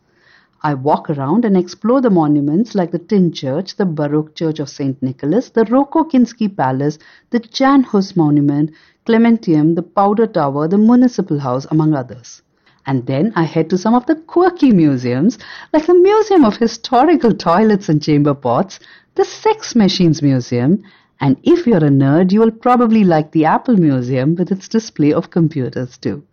I 0.65 0.73
walk 0.73 1.11
around 1.11 1.45
and 1.45 1.55
explore 1.55 2.01
the 2.01 2.09
monuments 2.09 2.73
like 2.73 2.89
the 2.89 2.97
Tin 2.97 3.31
Church, 3.31 3.75
the 3.75 3.85
Baroque 3.85 4.33
Church 4.33 4.57
of 4.57 4.67
St. 4.67 4.99
Nicholas, 4.99 5.49
the 5.49 5.63
Rococo 5.63 6.09
Kinsky 6.09 6.47
Palace, 6.47 6.97
the 7.29 7.37
Jan 7.37 7.83
Hus 7.83 8.15
Monument, 8.15 8.71
Clementinum, 9.05 9.75
the 9.75 9.83
Powder 9.83 10.25
Tower, 10.25 10.67
the 10.67 10.79
Municipal 10.79 11.37
House, 11.37 11.67
among 11.69 11.93
others. 11.93 12.41
And 12.87 13.05
then 13.05 13.31
I 13.35 13.43
head 13.43 13.69
to 13.69 13.77
some 13.77 13.93
of 13.93 14.07
the 14.07 14.15
quirky 14.15 14.71
museums, 14.71 15.37
like 15.71 15.85
the 15.85 15.93
Museum 15.93 16.43
of 16.43 16.57
Historical 16.57 17.35
Toilets 17.35 17.87
and 17.87 18.01
Chamber 18.01 18.33
Pots, 18.33 18.79
the 19.13 19.23
Sex 19.23 19.75
Machines 19.75 20.23
Museum, 20.23 20.81
and 21.21 21.37
if 21.43 21.67
you're 21.67 21.77
a 21.77 21.91
nerd, 21.91 22.31
you 22.31 22.39
will 22.39 22.49
probably 22.49 23.03
like 23.03 23.33
the 23.33 23.45
Apple 23.45 23.77
Museum 23.77 24.33
with 24.33 24.51
its 24.51 24.67
display 24.67 25.13
of 25.13 25.29
computers 25.29 25.99
too. 25.99 26.23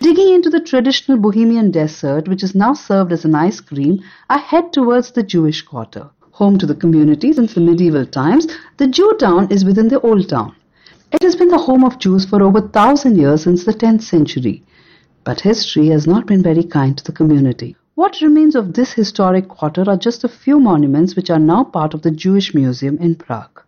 Digging 0.00 0.32
into 0.32 0.48
the 0.48 0.60
traditional 0.60 1.18
Bohemian 1.18 1.70
dessert, 1.70 2.26
which 2.26 2.42
is 2.42 2.54
now 2.54 2.72
served 2.72 3.12
as 3.12 3.26
an 3.26 3.34
ice 3.34 3.60
cream, 3.60 4.00
I 4.30 4.38
head 4.38 4.72
towards 4.72 5.10
the 5.10 5.22
Jewish 5.22 5.60
Quarter. 5.60 6.08
Home 6.32 6.56
to 6.56 6.64
the 6.64 6.74
community 6.74 7.34
since 7.34 7.52
the 7.52 7.60
medieval 7.60 8.06
times, 8.06 8.46
the 8.78 8.86
Jew 8.86 9.14
town 9.20 9.52
is 9.52 9.62
within 9.62 9.88
the 9.88 10.00
Old 10.00 10.30
Town. 10.30 10.54
It 11.12 11.22
has 11.22 11.36
been 11.36 11.50
the 11.50 11.58
home 11.58 11.84
of 11.84 11.98
Jews 11.98 12.24
for 12.24 12.42
over 12.42 12.60
a 12.60 12.68
thousand 12.68 13.18
years 13.18 13.42
since 13.42 13.64
the 13.64 13.74
10th 13.74 14.00
century. 14.00 14.62
But 15.22 15.42
history 15.42 15.88
has 15.88 16.06
not 16.06 16.24
been 16.26 16.42
very 16.42 16.64
kind 16.64 16.96
to 16.96 17.04
the 17.04 17.12
community. 17.12 17.76
What 17.94 18.22
remains 18.22 18.54
of 18.54 18.72
this 18.72 18.94
historic 18.94 19.48
quarter 19.48 19.84
are 19.86 19.98
just 19.98 20.24
a 20.24 20.28
few 20.28 20.58
monuments 20.58 21.14
which 21.14 21.28
are 21.28 21.38
now 21.38 21.64
part 21.64 21.92
of 21.92 22.00
the 22.00 22.10
Jewish 22.10 22.54
Museum 22.54 22.96
in 22.96 23.16
Prague. 23.16 23.60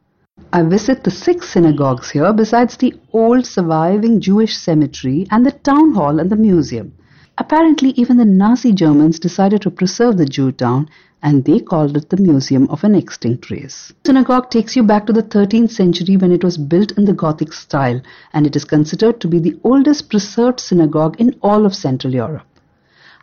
I 0.54 0.62
visit 0.62 1.02
the 1.02 1.11
six 1.11 1.49
synagogues 1.49 2.11
here 2.11 2.30
besides 2.30 2.76
the 2.76 2.94
old 3.14 3.47
surviving 3.47 4.21
Jewish 4.21 4.54
cemetery 4.54 5.26
and 5.30 5.47
the 5.47 5.52
town 5.52 5.94
hall 5.94 6.18
and 6.18 6.28
the 6.28 6.37
museum. 6.37 6.92
Apparently, 7.38 7.92
even 7.92 8.18
the 8.18 8.26
Nazi 8.26 8.75
Germans 8.75 9.18
decided 9.18 9.62
to 9.62 9.71
preserve 9.71 10.18
the 10.18 10.26
Jew 10.26 10.52
town 10.52 10.90
and 11.23 11.47
they 11.47 11.59
called 11.59 11.97
it 11.97 12.11
the 12.11 12.18
Museum 12.18 12.68
of 12.68 12.85
an 12.85 12.94
Extinct 12.94 13.50
Race. 13.50 13.94
Synagogue 14.04 14.50
takes 14.50 14.76
you 14.76 14.82
back 14.82 15.06
to 15.06 15.12
the 15.14 15.23
13th 15.23 15.71
century 15.71 16.18
when 16.18 16.32
it 16.32 16.44
was 16.44 16.59
built 16.59 16.92
in 16.99 17.06
the 17.06 17.14
Gothic 17.14 17.54
style 17.54 18.02
and 18.35 18.47
it 18.47 18.54
is 18.54 18.66
considered 18.66 19.21
to 19.23 19.28
be 19.28 19.38
the 19.38 19.59
oldest 19.64 20.11
preserved 20.11 20.61
synagogue 20.61 21.18
in 21.18 21.35
all 21.40 21.64
of 21.64 21.75
Central 21.75 22.12
Europe. 22.12 22.47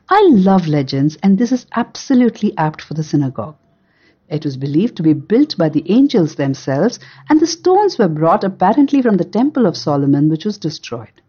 I 0.10 0.28
love 0.32 0.68
legends 0.68 1.16
and 1.22 1.38
this 1.38 1.52
is 1.52 1.68
absolutely 1.76 2.58
apt 2.58 2.82
for 2.82 2.96
the 2.96 3.04
synagogue. 3.04 3.56
It 4.30 4.46
was 4.46 4.58
believed 4.58 4.96
to 4.98 5.04
be 5.04 5.14
built 5.14 5.58
by 5.58 5.70
the 5.70 5.90
angels 5.90 6.36
themselves, 6.36 7.00
and 7.30 7.40
the 7.40 7.48
stones 7.48 7.98
were 7.98 8.08
brought 8.08 8.44
apparently 8.44 9.02
from 9.02 9.18
the 9.18 9.24
Temple 9.24 9.66
of 9.66 9.76
Solomon, 9.76 10.30
which 10.30 10.46
was 10.46 10.58
destroyed. 10.58 11.22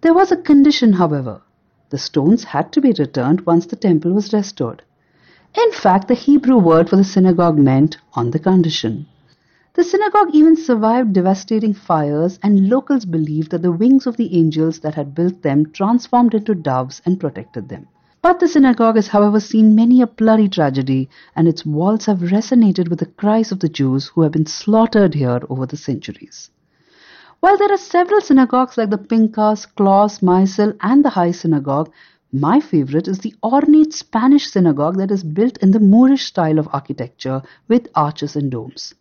There 0.00 0.14
was 0.14 0.32
a 0.32 0.36
condition, 0.36 0.94
however. 0.94 1.42
The 1.90 1.98
stones 1.98 2.44
had 2.44 2.72
to 2.72 2.80
be 2.80 2.94
returned 2.98 3.42
once 3.42 3.66
the 3.66 3.76
temple 3.76 4.12
was 4.12 4.32
restored. 4.32 4.82
In 5.54 5.72
fact, 5.72 6.08
the 6.08 6.14
Hebrew 6.14 6.58
word 6.58 6.88
for 6.88 6.96
the 6.96 7.04
synagogue 7.04 7.58
meant 7.58 7.98
on 8.14 8.30
the 8.30 8.38
condition. 8.38 9.06
The 9.74 9.84
synagogue 9.84 10.30
even 10.32 10.56
survived 10.56 11.12
devastating 11.12 11.74
fires, 11.74 12.38
and 12.42 12.68
locals 12.68 13.04
believed 13.04 13.50
that 13.50 13.62
the 13.62 13.72
wings 13.72 14.06
of 14.06 14.16
the 14.16 14.38
angels 14.38 14.78
that 14.80 14.94
had 14.94 15.14
built 15.14 15.42
them 15.42 15.72
transformed 15.72 16.34
into 16.34 16.54
doves 16.54 17.02
and 17.04 17.20
protected 17.20 17.68
them. 17.68 17.88
But 18.22 18.38
the 18.38 18.48
synagogue 18.48 18.96
has, 18.96 19.08
however, 19.08 19.40
seen 19.40 19.74
many 19.74 20.02
a 20.02 20.06
bloody 20.06 20.48
tragedy, 20.48 21.08
and 21.34 21.48
its 21.48 21.64
walls 21.64 22.04
have 22.06 22.18
resonated 22.18 22.88
with 22.88 22.98
the 22.98 23.06
cries 23.06 23.50
of 23.50 23.60
the 23.60 23.68
Jews 23.68 24.08
who 24.08 24.20
have 24.22 24.32
been 24.32 24.46
slaughtered 24.46 25.14
here 25.14 25.40
over 25.48 25.64
the 25.64 25.78
centuries. 25.78 26.50
While 27.40 27.56
there 27.56 27.72
are 27.72 27.78
several 27.78 28.20
synagogues 28.20 28.76
like 28.76 28.90
the 28.90 28.98
Pinkas, 28.98 29.64
Klaus, 29.74 30.18
Maisel, 30.20 30.76
and 30.82 31.02
the 31.02 31.08
High 31.10 31.30
Synagogue, 31.30 31.90
my 32.30 32.60
favorite 32.60 33.08
is 33.08 33.20
the 33.20 33.34
ornate 33.42 33.94
Spanish 33.94 34.50
synagogue 34.50 34.98
that 34.98 35.10
is 35.10 35.24
built 35.24 35.56
in 35.58 35.70
the 35.70 35.80
Moorish 35.80 36.26
style 36.26 36.58
of 36.58 36.68
architecture 36.72 37.42
with 37.68 37.88
arches 37.94 38.36
and 38.36 38.50
domes. 38.50 38.94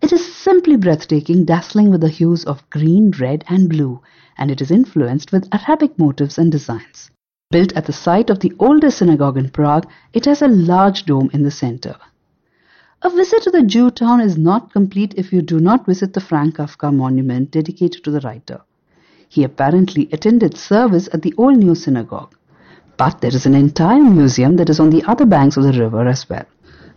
It 0.00 0.12
is 0.12 0.34
simply 0.34 0.76
breathtaking, 0.76 1.44
dazzling 1.44 1.90
with 1.90 2.00
the 2.00 2.08
hues 2.08 2.44
of 2.44 2.70
green, 2.70 3.10
red, 3.18 3.44
and 3.48 3.68
blue, 3.68 4.00
and 4.38 4.50
it 4.50 4.60
is 4.60 4.70
influenced 4.70 5.32
with 5.32 5.48
Arabic 5.52 5.98
motifs 5.98 6.38
and 6.38 6.52
designs. 6.52 7.10
Built 7.52 7.74
at 7.74 7.84
the 7.84 7.92
site 7.92 8.30
of 8.30 8.40
the 8.40 8.54
oldest 8.58 8.96
synagogue 8.96 9.36
in 9.36 9.50
Prague, 9.50 9.86
it 10.14 10.24
has 10.24 10.40
a 10.40 10.48
large 10.48 11.04
dome 11.04 11.28
in 11.34 11.42
the 11.42 11.50
center. 11.50 11.96
A 13.02 13.10
visit 13.10 13.42
to 13.42 13.50
the 13.50 13.62
Jew 13.62 13.90
town 13.90 14.22
is 14.22 14.38
not 14.38 14.72
complete 14.72 15.12
if 15.18 15.34
you 15.34 15.42
do 15.42 15.60
not 15.60 15.84
visit 15.84 16.14
the 16.14 16.20
Franz 16.22 16.54
Kafka 16.54 16.90
monument 16.90 17.50
dedicated 17.50 18.04
to 18.04 18.10
the 18.10 18.20
writer. 18.20 18.62
He 19.28 19.44
apparently 19.44 20.08
attended 20.12 20.56
service 20.56 21.10
at 21.12 21.20
the 21.20 21.34
Old 21.36 21.58
New 21.58 21.74
Synagogue. 21.74 22.34
But 22.96 23.20
there 23.20 23.34
is 23.34 23.44
an 23.44 23.54
entire 23.54 24.02
museum 24.02 24.56
that 24.56 24.70
is 24.70 24.80
on 24.80 24.88
the 24.88 25.04
other 25.06 25.26
banks 25.26 25.58
of 25.58 25.64
the 25.64 25.78
river 25.78 26.08
as 26.08 26.26
well. 26.30 26.46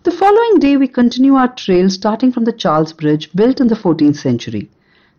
The 0.04 0.12
following 0.12 0.60
day, 0.60 0.78
we 0.78 0.88
continue 0.88 1.36
our 1.36 1.54
trail 1.54 1.90
starting 1.90 2.32
from 2.32 2.46
the 2.46 2.54
Charles 2.54 2.94
Bridge 2.94 3.30
built 3.34 3.60
in 3.60 3.68
the 3.68 3.76
14th 3.76 4.16
century. 4.16 4.70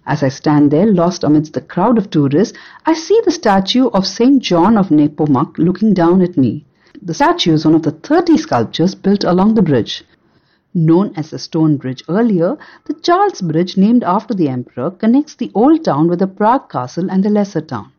As 0.07 0.23
I 0.23 0.29
stand 0.29 0.71
there, 0.71 0.87
lost 0.87 1.25
amidst 1.25 1.55
the 1.55 1.61
crowd 1.61 1.99
of 1.99 2.11
tourists, 2.11 2.57
I 2.87 2.95
see 2.95 3.21
the 3.25 3.33
statue 3.33 3.89
of 3.89 4.07
St. 4.07 4.41
John 4.41 4.79
of 4.79 4.91
Nepomuk 4.91 5.59
looking 5.59 5.95
down 5.95 6.23
at 6.23 6.37
me. 6.37 6.65
The 7.03 7.13
statue 7.13 7.55
is 7.55 7.65
one 7.65 7.75
of 7.75 7.83
the 7.83 7.91
30 7.91 8.37
sculptures 8.37 8.95
built 8.95 9.25
along 9.25 9.55
the 9.55 9.63
bridge. 9.63 10.05
Known 10.73 11.13
as 11.17 11.31
the 11.31 11.41
Stone 11.41 11.79
Bridge 11.79 12.05
earlier, 12.09 12.57
the 12.85 12.95
Charles 12.95 13.41
Bridge, 13.41 13.77
named 13.77 14.05
after 14.05 14.33
the 14.33 14.49
emperor, 14.49 14.93
connects 14.93 15.35
the 15.35 15.51
old 15.55 15.85
town 15.85 16.09
with 16.09 16.21
the 16.21 16.29
Prague 16.29 16.71
castle 16.71 17.11
and 17.11 17.25
the 17.25 17.31
lesser 17.31 17.61
town. 17.61 17.91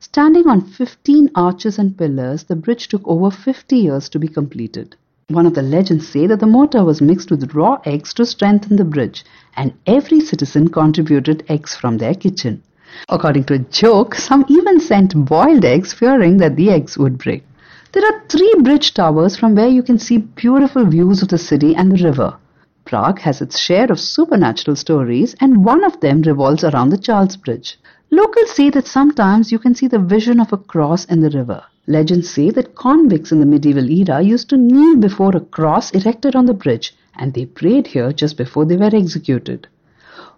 Standing 0.00 0.46
on 0.48 0.60
15 0.60 1.30
arches 1.34 1.78
and 1.78 1.96
pillars, 1.96 2.44
the 2.44 2.56
bridge 2.56 2.88
took 2.88 3.06
over 3.06 3.30
50 3.30 3.76
years 3.76 4.08
to 4.10 4.18
be 4.18 4.28
completed. 4.28 4.96
One 5.32 5.46
of 5.46 5.54
the 5.54 5.62
legends 5.62 6.06
say 6.06 6.26
that 6.26 6.40
the 6.40 6.46
mortar 6.46 6.84
was 6.84 7.00
mixed 7.00 7.30
with 7.30 7.54
raw 7.54 7.80
eggs 7.86 8.12
to 8.14 8.26
strengthen 8.26 8.76
the 8.76 8.84
bridge, 8.84 9.24
and 9.56 9.72
every 9.86 10.20
citizen 10.20 10.68
contributed 10.68 11.42
eggs 11.48 11.74
from 11.74 11.96
their 11.96 12.12
kitchen. 12.14 12.62
According 13.08 13.44
to 13.44 13.54
a 13.54 13.58
joke, 13.58 14.14
some 14.14 14.44
even 14.48 14.78
sent 14.78 15.24
boiled 15.24 15.64
eggs 15.64 15.94
fearing 15.94 16.36
that 16.36 16.56
the 16.56 16.68
eggs 16.68 16.98
would 16.98 17.16
break. 17.16 17.46
There 17.92 18.04
are 18.04 18.22
three 18.28 18.54
bridge 18.60 18.92
towers 18.92 19.34
from 19.34 19.54
where 19.54 19.68
you 19.68 19.82
can 19.82 19.98
see 19.98 20.18
beautiful 20.18 20.84
views 20.84 21.22
of 21.22 21.28
the 21.28 21.38
city 21.38 21.74
and 21.74 21.92
the 21.92 22.04
river. 22.04 22.36
Prague 22.84 23.20
has 23.20 23.40
its 23.40 23.58
share 23.58 23.90
of 23.90 23.98
supernatural 23.98 24.76
stories, 24.76 25.34
and 25.40 25.64
one 25.64 25.82
of 25.82 25.98
them 26.00 26.20
revolves 26.20 26.62
around 26.62 26.90
the 26.90 26.98
Charles 26.98 27.38
Bridge. 27.38 27.78
Locals 28.10 28.50
say 28.50 28.68
that 28.68 28.86
sometimes 28.86 29.50
you 29.50 29.58
can 29.58 29.74
see 29.74 29.86
the 29.86 29.98
vision 29.98 30.40
of 30.40 30.52
a 30.52 30.58
cross 30.58 31.06
in 31.06 31.20
the 31.20 31.30
river. 31.30 31.62
Legends 31.88 32.30
say 32.30 32.50
that 32.50 32.76
convicts 32.76 33.32
in 33.32 33.40
the 33.40 33.46
medieval 33.46 33.90
era 33.90 34.22
used 34.22 34.48
to 34.48 34.56
kneel 34.56 34.96
before 34.96 35.34
a 35.36 35.40
cross 35.40 35.90
erected 35.90 36.36
on 36.36 36.46
the 36.46 36.54
bridge 36.54 36.94
and 37.16 37.34
they 37.34 37.44
prayed 37.44 37.88
here 37.88 38.12
just 38.12 38.36
before 38.36 38.64
they 38.64 38.76
were 38.76 38.94
executed. 38.94 39.66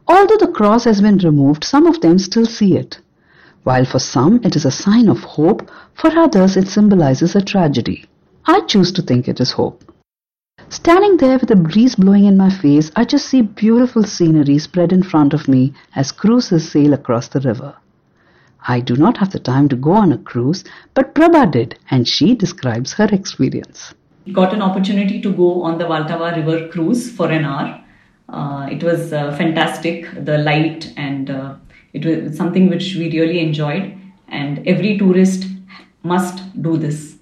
Although 0.09 0.39
the 0.39 0.53
cross 0.53 0.85
has 0.85 1.01
been 1.03 1.19
removed, 1.19 1.65
some 1.65 1.87
of 1.87 2.01
them 2.01 2.19
still 2.19 2.47
see 2.47 2.77
it. 2.77 2.99
While 3.63 3.85
for 3.85 3.99
some 3.99 4.41
it 4.43 4.57
is 4.57 4.65
a 4.65 4.71
sign 4.71 5.09
of 5.09 5.21
hope, 5.21 5.71
for 5.93 6.11
others 6.19 6.57
it 6.57 6.69
symbolizes 6.69 7.37
a 7.37 7.43
tragedy. 7.43 8.07
I 8.47 8.61
choose 8.63 8.93
to 8.93 9.03
think 9.03 9.29
it 9.29 9.41
is 9.41 9.53
hope. 9.53 9.85
Standing 10.71 11.19
there 11.19 11.39
with 11.39 11.51
a 11.51 11.57
breeze 11.57 11.95
blowing 11.95 12.25
in 12.25 12.37
my 12.37 12.51
face, 12.51 12.91
I 12.97 13.05
just 13.05 13.27
see 13.27 13.43
beautiful 13.43 14.03
scenery 14.03 14.59
spread 14.59 14.93
in 14.93 15.03
front 15.03 15.35
of 15.35 15.47
me 15.47 15.75
as 15.95 16.11
cruises 16.11 16.71
sail 16.71 16.95
across 16.95 17.29
the 17.29 17.41
river. 17.41 17.77
I 18.66 18.80
do 18.80 18.97
not 18.97 19.18
have 19.18 19.30
the 19.30 19.38
time 19.38 19.68
to 19.68 19.76
go 19.76 19.92
on 19.92 20.11
a 20.11 20.16
cruise, 20.16 20.64
but 20.94 21.14
Prabha 21.14 21.50
did, 21.50 21.78
and 21.90 22.09
she 22.09 22.35
describes 22.35 22.94
her 22.94 23.09
experience. 23.12 23.92
Got 24.33 24.54
an 24.54 24.62
opportunity 24.62 25.21
to 25.21 25.33
go 25.33 25.62
on 25.62 25.76
the 25.76 25.85
Vltava 25.85 26.35
River 26.35 26.68
cruise 26.68 27.11
for 27.14 27.30
an 27.30 27.44
hour. 27.44 27.85
Uh, 28.30 28.66
it 28.71 28.83
was 28.83 29.12
uh, 29.12 29.37
fantastic, 29.37 30.06
the 30.25 30.38
light, 30.38 30.90
and 30.97 31.28
uh, 31.28 31.56
it 31.92 32.06
was 32.06 32.37
something 32.38 32.71
which 32.71 32.94
we 32.94 33.11
really 33.11 33.40
enjoyed. 33.40 33.99
And 34.28 34.66
every 34.66 34.97
tourist 34.97 35.44
must 36.02 36.40
do 36.62 36.78
this. 36.78 37.18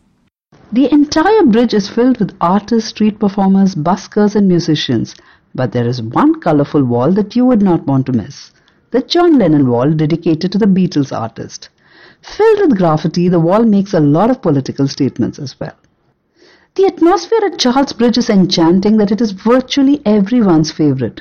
The 0.70 0.90
entire 0.92 1.44
bridge 1.46 1.74
is 1.74 1.90
filled 1.90 2.18
with 2.18 2.36
artists, 2.40 2.90
street 2.90 3.18
performers, 3.18 3.74
buskers, 3.74 4.36
and 4.36 4.46
musicians. 4.46 5.16
But 5.56 5.72
there 5.72 5.88
is 5.88 6.00
one 6.00 6.40
colorful 6.40 6.84
wall 6.84 7.10
that 7.12 7.34
you 7.34 7.44
would 7.46 7.62
not 7.62 7.84
want 7.84 8.06
to 8.06 8.12
miss 8.12 8.52
the 8.92 9.02
John 9.02 9.38
Lennon 9.38 9.68
wall 9.68 9.90
dedicated 9.90 10.52
to 10.52 10.58
the 10.58 10.66
Beatles 10.66 11.12
artist. 11.18 11.68
Filled 12.22 12.60
with 12.60 12.78
graffiti, 12.78 13.28
the 13.28 13.40
wall 13.40 13.64
makes 13.64 13.94
a 13.94 14.00
lot 14.00 14.30
of 14.30 14.40
political 14.40 14.86
statements 14.86 15.38
as 15.38 15.58
well. 15.58 15.74
The 16.76 16.86
atmosphere 16.86 17.40
at 17.44 17.58
Charles 17.58 17.92
Bridge 17.92 18.18
is 18.18 18.30
enchanting 18.30 18.96
that 18.98 19.10
it 19.10 19.20
is 19.20 19.32
virtually 19.32 20.00
everyone's 20.06 20.70
favorite. 20.70 21.20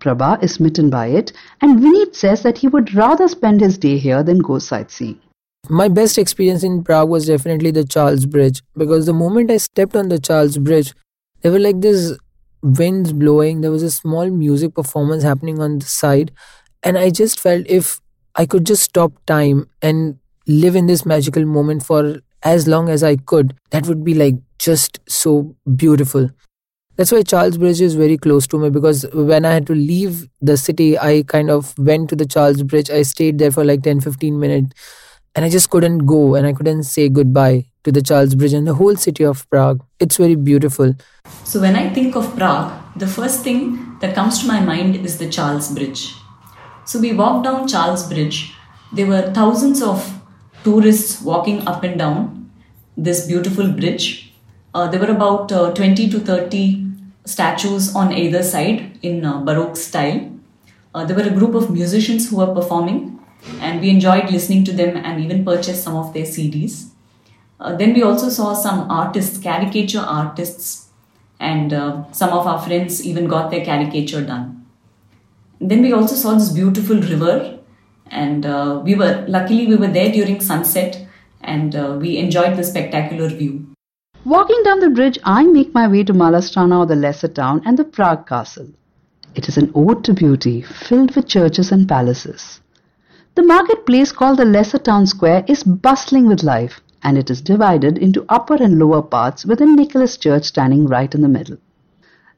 Prabha 0.00 0.42
is 0.42 0.54
smitten 0.54 0.90
by 0.90 1.06
it, 1.06 1.32
and 1.60 1.78
Vineet 1.80 2.16
says 2.16 2.42
that 2.42 2.58
he 2.58 2.68
would 2.68 2.92
rather 2.92 3.28
spend 3.28 3.60
his 3.60 3.78
day 3.78 3.98
here 3.98 4.22
than 4.22 4.40
go 4.40 4.58
sightseeing. 4.58 5.20
My 5.68 5.88
best 5.88 6.18
experience 6.18 6.64
in 6.64 6.82
Prague 6.82 7.08
was 7.08 7.26
definitely 7.26 7.70
the 7.70 7.84
Charles 7.84 8.26
Bridge 8.26 8.62
because 8.76 9.06
the 9.06 9.12
moment 9.12 9.50
I 9.50 9.58
stepped 9.58 9.94
on 9.94 10.08
the 10.08 10.18
Charles 10.18 10.58
Bridge, 10.58 10.92
there 11.40 11.52
were 11.52 11.60
like 11.60 11.80
this 11.80 12.18
winds 12.62 13.12
blowing, 13.12 13.60
there 13.60 13.70
was 13.70 13.82
a 13.82 13.90
small 13.90 14.28
music 14.28 14.74
performance 14.74 15.22
happening 15.22 15.60
on 15.60 15.78
the 15.78 15.86
side, 15.86 16.32
and 16.82 16.98
I 16.98 17.10
just 17.10 17.40
felt 17.40 17.66
if 17.66 18.00
I 18.34 18.46
could 18.46 18.66
just 18.66 18.82
stop 18.82 19.12
time 19.26 19.68
and 19.80 20.18
live 20.46 20.74
in 20.74 20.86
this 20.86 21.04
magical 21.06 21.44
moment 21.44 21.84
for 21.84 22.20
as 22.42 22.66
long 22.66 22.88
as 22.88 23.04
I 23.04 23.16
could, 23.16 23.54
that 23.70 23.86
would 23.86 24.04
be 24.04 24.14
like 24.14 24.34
just 24.58 24.98
so 25.08 25.54
beautiful. 25.76 26.30
That's 26.96 27.10
why 27.10 27.22
Charles 27.22 27.56
Bridge 27.56 27.80
is 27.80 27.94
very 27.94 28.18
close 28.18 28.46
to 28.48 28.58
me 28.58 28.68
because 28.68 29.06
when 29.14 29.44
I 29.44 29.52
had 29.52 29.66
to 29.68 29.74
leave 29.74 30.28
the 30.40 30.56
city, 30.56 30.98
I 30.98 31.24
kind 31.26 31.50
of 31.50 31.76
went 31.78 32.10
to 32.10 32.16
the 32.16 32.26
Charles 32.26 32.62
Bridge. 32.62 32.90
I 32.90 33.02
stayed 33.02 33.38
there 33.38 33.50
for 33.50 33.64
like 33.64 33.82
10 33.82 34.00
15 34.00 34.38
minutes 34.38 34.74
and 35.34 35.44
I 35.44 35.48
just 35.48 35.70
couldn't 35.70 36.06
go 36.06 36.34
and 36.34 36.46
I 36.46 36.52
couldn't 36.52 36.82
say 36.82 37.08
goodbye 37.08 37.66
to 37.84 37.92
the 37.92 38.02
Charles 38.02 38.34
Bridge 38.34 38.52
and 38.52 38.66
the 38.66 38.74
whole 38.74 38.96
city 38.96 39.24
of 39.24 39.48
Prague. 39.48 39.82
It's 39.98 40.16
very 40.16 40.34
beautiful. 40.34 40.94
So, 41.44 41.60
when 41.60 41.76
I 41.76 41.88
think 41.92 42.14
of 42.14 42.36
Prague, 42.36 42.72
the 42.96 43.06
first 43.06 43.42
thing 43.42 43.98
that 44.00 44.14
comes 44.14 44.40
to 44.40 44.46
my 44.46 44.60
mind 44.60 44.96
is 44.96 45.18
the 45.18 45.28
Charles 45.28 45.72
Bridge. 45.72 46.14
So, 46.84 47.00
we 47.00 47.12
walked 47.12 47.44
down 47.44 47.68
Charles 47.68 48.08
Bridge. 48.08 48.54
There 48.92 49.06
were 49.06 49.32
thousands 49.32 49.82
of 49.82 50.20
tourists 50.64 51.22
walking 51.22 51.66
up 51.66 51.82
and 51.82 51.98
down 51.98 52.50
this 52.96 53.26
beautiful 53.26 53.68
bridge. 53.72 54.32
Uh, 54.74 54.88
there 54.88 55.00
were 55.00 55.10
about 55.10 55.52
uh, 55.52 55.72
20 55.72 56.08
to 56.10 56.20
30 56.20 56.86
statues 57.24 57.94
on 57.94 58.12
either 58.12 58.42
side 58.42 58.98
in 59.02 59.24
uh, 59.24 59.40
Baroque 59.42 59.76
style. 59.76 60.30
Uh, 60.94 61.04
there 61.04 61.16
were 61.16 61.22
a 61.22 61.30
group 61.30 61.54
of 61.54 61.70
musicians 61.70 62.28
who 62.28 62.36
were 62.36 62.54
performing, 62.54 63.18
and 63.60 63.80
we 63.80 63.90
enjoyed 63.90 64.30
listening 64.30 64.64
to 64.64 64.72
them 64.72 64.96
and 64.96 65.22
even 65.22 65.44
purchased 65.44 65.82
some 65.82 65.96
of 65.96 66.12
their 66.12 66.24
CDs. 66.24 66.90
Uh, 67.60 67.76
then 67.76 67.94
we 67.94 68.02
also 68.02 68.28
saw 68.28 68.52
some 68.54 68.90
artists, 68.90 69.38
caricature 69.38 70.00
artists, 70.00 70.88
and 71.38 71.72
uh, 71.72 72.04
some 72.12 72.30
of 72.30 72.46
our 72.46 72.60
friends 72.60 73.04
even 73.06 73.26
got 73.26 73.50
their 73.50 73.64
caricature 73.64 74.22
done. 74.22 74.61
Then 75.62 75.80
we 75.82 75.92
also 75.92 76.16
saw 76.16 76.34
this 76.34 76.50
beautiful 76.50 77.00
river, 77.00 77.58
and 78.10 78.44
uh, 78.44 78.80
we 78.84 78.96
were 78.96 79.24
luckily 79.28 79.66
we 79.68 79.76
were 79.76 79.92
there 79.98 80.10
during 80.10 80.40
sunset, 80.40 81.06
and 81.40 81.76
uh, 81.76 81.98
we 82.00 82.16
enjoyed 82.18 82.56
the 82.56 82.64
spectacular 82.64 83.28
view. 83.28 83.66
Walking 84.24 84.60
down 84.64 84.80
the 84.80 84.90
bridge, 84.90 85.18
I 85.24 85.44
make 85.44 85.72
my 85.72 85.86
way 85.86 86.02
to 86.04 86.12
Malá 86.12 86.78
or 86.78 86.86
the 86.86 86.96
lesser 86.96 87.28
town 87.28 87.62
and 87.64 87.78
the 87.78 87.84
Prague 87.84 88.26
Castle. 88.26 88.68
It 89.34 89.48
is 89.48 89.56
an 89.56 89.70
ode 89.74 90.04
to 90.04 90.12
beauty, 90.12 90.62
filled 90.62 91.14
with 91.16 91.28
churches 91.28 91.72
and 91.72 91.88
palaces. 91.88 92.60
The 93.34 93.42
marketplace 93.42 94.12
called 94.12 94.38
the 94.38 94.44
Lesser 94.44 94.78
Town 94.78 95.06
Square 95.06 95.44
is 95.48 95.62
bustling 95.64 96.26
with 96.26 96.42
life 96.42 96.80
and 97.02 97.16
it 97.16 97.30
is 97.30 97.40
divided 97.40 97.96
into 97.98 98.26
upper 98.28 98.54
and 98.54 98.78
lower 98.78 99.00
parts 99.00 99.46
with 99.46 99.60
a 99.60 99.66
Nicholas 99.66 100.18
Church 100.18 100.44
standing 100.44 100.86
right 100.86 101.14
in 101.14 101.22
the 101.22 101.28
middle. 101.28 101.56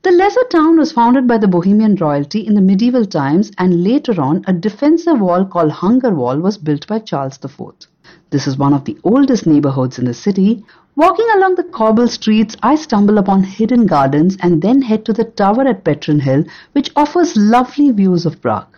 The 0.05 0.13
lesser 0.13 0.45
town 0.51 0.77
was 0.77 0.93
founded 0.93 1.27
by 1.27 1.39
the 1.39 1.49
Bohemian 1.49 1.95
royalty 1.95 2.47
in 2.47 2.55
the 2.55 2.61
medieval 2.61 3.07
times 3.07 3.51
and 3.57 3.83
later 3.83 4.21
on 4.21 4.45
a 4.47 4.53
defensive 4.53 5.19
wall 5.19 5.47
called 5.47 5.73
Hunger 5.73 6.11
Wall 6.11 6.39
was 6.41 6.59
built 6.59 6.87
by 6.87 6.99
Charles 6.99 7.39
IV. 7.43 7.89
This 8.29 8.47
is 8.47 8.59
one 8.59 8.75
of 8.75 8.85
the 8.85 8.99
oldest 9.03 9.47
neighborhoods 9.47 9.99
in 9.99 10.05
the 10.05 10.13
city. 10.13 10.63
Walking 10.95 11.27
along 11.35 11.55
the 11.55 11.65
cobble 11.65 12.07
streets, 12.07 12.55
I 12.63 12.75
stumble 12.75 13.17
upon 13.17 13.45
hidden 13.45 13.87
gardens 13.87 14.37
and 14.43 14.61
then 14.61 14.83
head 14.83 15.07
to 15.07 15.15
the 15.15 15.25
tower 15.25 15.67
at 15.67 15.85
Petrin 15.85 16.21
Hill, 16.21 16.45
which 16.73 16.91
offers 16.95 17.35
lovely 17.35 17.91
views 17.91 18.27
of 18.27 18.43
Prague. 18.43 18.77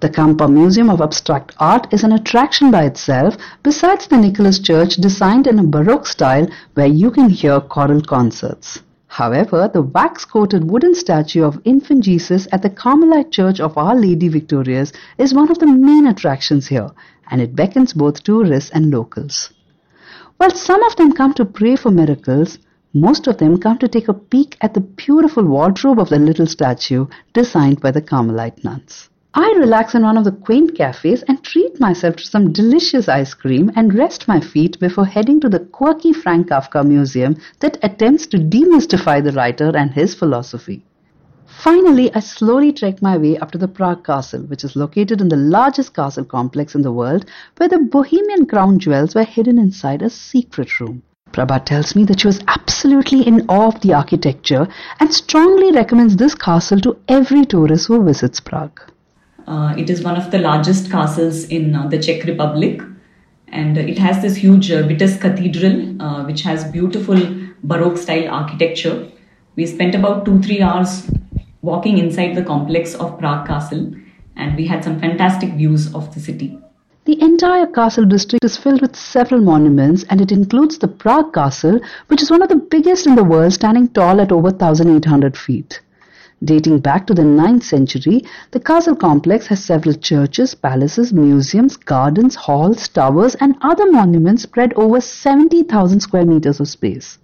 The 0.00 0.08
Kampa 0.08 0.50
Museum 0.50 0.90
of 0.90 1.00
Abstract 1.00 1.54
Art 1.60 1.86
is 1.92 2.02
an 2.02 2.10
attraction 2.10 2.72
by 2.72 2.86
itself 2.86 3.36
besides 3.62 4.08
the 4.08 4.16
Nicholas 4.16 4.58
Church 4.58 4.96
designed 4.96 5.46
in 5.46 5.60
a 5.60 5.62
Baroque 5.62 6.08
style 6.08 6.48
where 6.74 6.88
you 6.88 7.12
can 7.12 7.30
hear 7.30 7.60
choral 7.60 8.02
concerts. 8.02 8.80
However, 9.10 9.68
the 9.70 9.82
wax-coated 9.82 10.70
wooden 10.70 10.94
statue 10.94 11.42
of 11.42 11.60
Infant 11.64 12.04
Jesus 12.04 12.46
at 12.52 12.62
the 12.62 12.70
Carmelite 12.70 13.32
Church 13.32 13.58
of 13.58 13.76
Our 13.76 13.96
Lady 13.96 14.28
Victorious 14.28 14.92
is 15.18 15.34
one 15.34 15.50
of 15.50 15.58
the 15.58 15.66
main 15.66 16.06
attractions 16.06 16.68
here 16.68 16.92
and 17.28 17.40
it 17.40 17.56
beckons 17.56 17.92
both 17.92 18.22
tourists 18.22 18.70
and 18.70 18.92
locals. 18.92 19.52
While 20.36 20.52
some 20.52 20.80
of 20.84 20.94
them 20.94 21.12
come 21.12 21.34
to 21.34 21.44
pray 21.44 21.74
for 21.74 21.90
miracles, 21.90 22.60
most 22.94 23.26
of 23.26 23.38
them 23.38 23.58
come 23.58 23.78
to 23.78 23.88
take 23.88 24.06
a 24.06 24.14
peek 24.14 24.56
at 24.60 24.74
the 24.74 24.80
beautiful 24.80 25.44
wardrobe 25.44 25.98
of 25.98 26.10
the 26.10 26.18
little 26.20 26.46
statue 26.46 27.06
designed 27.32 27.80
by 27.80 27.90
the 27.90 28.02
Carmelite 28.02 28.62
nuns. 28.62 29.09
I 29.32 29.54
relax 29.56 29.94
in 29.94 30.02
one 30.02 30.16
of 30.18 30.24
the 30.24 30.32
quaint 30.32 30.74
cafes 30.74 31.22
and 31.28 31.40
treat 31.44 31.78
myself 31.78 32.16
to 32.16 32.26
some 32.26 32.52
delicious 32.52 33.08
ice 33.08 33.32
cream 33.32 33.70
and 33.76 33.94
rest 33.94 34.26
my 34.26 34.40
feet 34.40 34.80
before 34.80 35.04
heading 35.04 35.40
to 35.40 35.48
the 35.48 35.60
quirky 35.60 36.12
Franz 36.12 36.46
Kafka 36.46 36.84
Museum 36.84 37.36
that 37.60 37.78
attempts 37.80 38.26
to 38.26 38.38
demystify 38.38 39.22
the 39.22 39.30
writer 39.30 39.70
and 39.76 39.92
his 39.92 40.16
philosophy. 40.16 40.82
Finally, 41.46 42.12
I 42.12 42.18
slowly 42.18 42.72
trek 42.72 43.00
my 43.02 43.16
way 43.18 43.38
up 43.38 43.52
to 43.52 43.58
the 43.58 43.68
Prague 43.68 44.04
Castle, 44.04 44.40
which 44.42 44.64
is 44.64 44.74
located 44.74 45.20
in 45.20 45.28
the 45.28 45.36
largest 45.36 45.94
castle 45.94 46.24
complex 46.24 46.74
in 46.74 46.82
the 46.82 46.92
world, 46.92 47.24
where 47.56 47.68
the 47.68 47.78
Bohemian 47.78 48.46
crown 48.46 48.80
jewels 48.80 49.14
were 49.14 49.22
hidden 49.22 49.60
inside 49.60 50.02
a 50.02 50.10
secret 50.10 50.80
room. 50.80 51.02
Prabha 51.32 51.64
tells 51.64 51.94
me 51.94 52.02
that 52.06 52.20
she 52.20 52.26
was 52.26 52.42
absolutely 52.48 53.24
in 53.24 53.46
awe 53.48 53.68
of 53.68 53.80
the 53.80 53.94
architecture 53.94 54.66
and 54.98 55.14
strongly 55.14 55.70
recommends 55.70 56.16
this 56.16 56.34
castle 56.34 56.80
to 56.80 56.96
every 57.06 57.44
tourist 57.44 57.86
who 57.86 58.02
visits 58.02 58.40
Prague. 58.40 58.80
Uh, 59.50 59.74
it 59.76 59.90
is 59.90 60.00
one 60.04 60.16
of 60.16 60.30
the 60.30 60.38
largest 60.38 60.92
castles 60.92 61.42
in 61.46 61.74
uh, 61.74 61.88
the 61.88 61.98
Czech 61.98 62.24
Republic, 62.24 62.80
and 63.48 63.76
it 63.76 63.98
has 63.98 64.22
this 64.22 64.36
huge 64.36 64.70
uh, 64.70 64.86
Vitus 64.86 65.16
Cathedral, 65.16 66.00
uh, 66.00 66.22
which 66.24 66.42
has 66.42 66.62
beautiful 66.70 67.18
Baroque 67.64 67.98
style 67.98 68.28
architecture. 68.32 69.08
We 69.56 69.66
spent 69.66 69.96
about 69.96 70.24
two 70.24 70.40
three 70.40 70.62
hours 70.62 71.10
walking 71.62 71.98
inside 71.98 72.36
the 72.36 72.44
complex 72.44 72.94
of 72.94 73.18
Prague 73.18 73.44
Castle, 73.48 73.92
and 74.36 74.56
we 74.56 74.68
had 74.68 74.84
some 74.84 75.00
fantastic 75.00 75.54
views 75.54 75.92
of 75.96 76.14
the 76.14 76.20
city. 76.20 76.56
The 77.06 77.20
entire 77.20 77.66
castle 77.66 78.04
district 78.04 78.44
is 78.44 78.56
filled 78.56 78.82
with 78.82 78.94
several 78.94 79.40
monuments 79.40 80.04
and 80.10 80.20
it 80.20 80.30
includes 80.30 80.78
the 80.78 80.86
Prague 80.86 81.34
Castle, 81.34 81.80
which 82.06 82.22
is 82.22 82.30
one 82.30 82.42
of 82.42 82.50
the 82.50 82.64
biggest 82.76 83.04
in 83.04 83.16
the 83.16 83.24
world, 83.24 83.52
standing 83.52 83.88
tall 83.88 84.20
at 84.20 84.30
over 84.30 84.50
1800 84.50 85.36
feet. 85.36 85.80
Dating 86.42 86.78
back 86.78 87.06
to 87.06 87.12
the 87.12 87.22
9th 87.22 87.64
century, 87.64 88.24
the 88.52 88.60
castle 88.60 88.96
complex 88.96 89.46
has 89.48 89.62
several 89.62 89.94
churches, 89.94 90.54
palaces, 90.54 91.12
museums, 91.12 91.76
gardens, 91.76 92.34
halls, 92.34 92.88
towers, 92.88 93.34
and 93.34 93.56
other 93.60 93.92
monuments 93.92 94.44
spread 94.44 94.72
over 94.72 95.02
70,000 95.02 96.00
square 96.00 96.24
meters 96.24 96.58
of 96.58 96.68
space. 96.68 97.18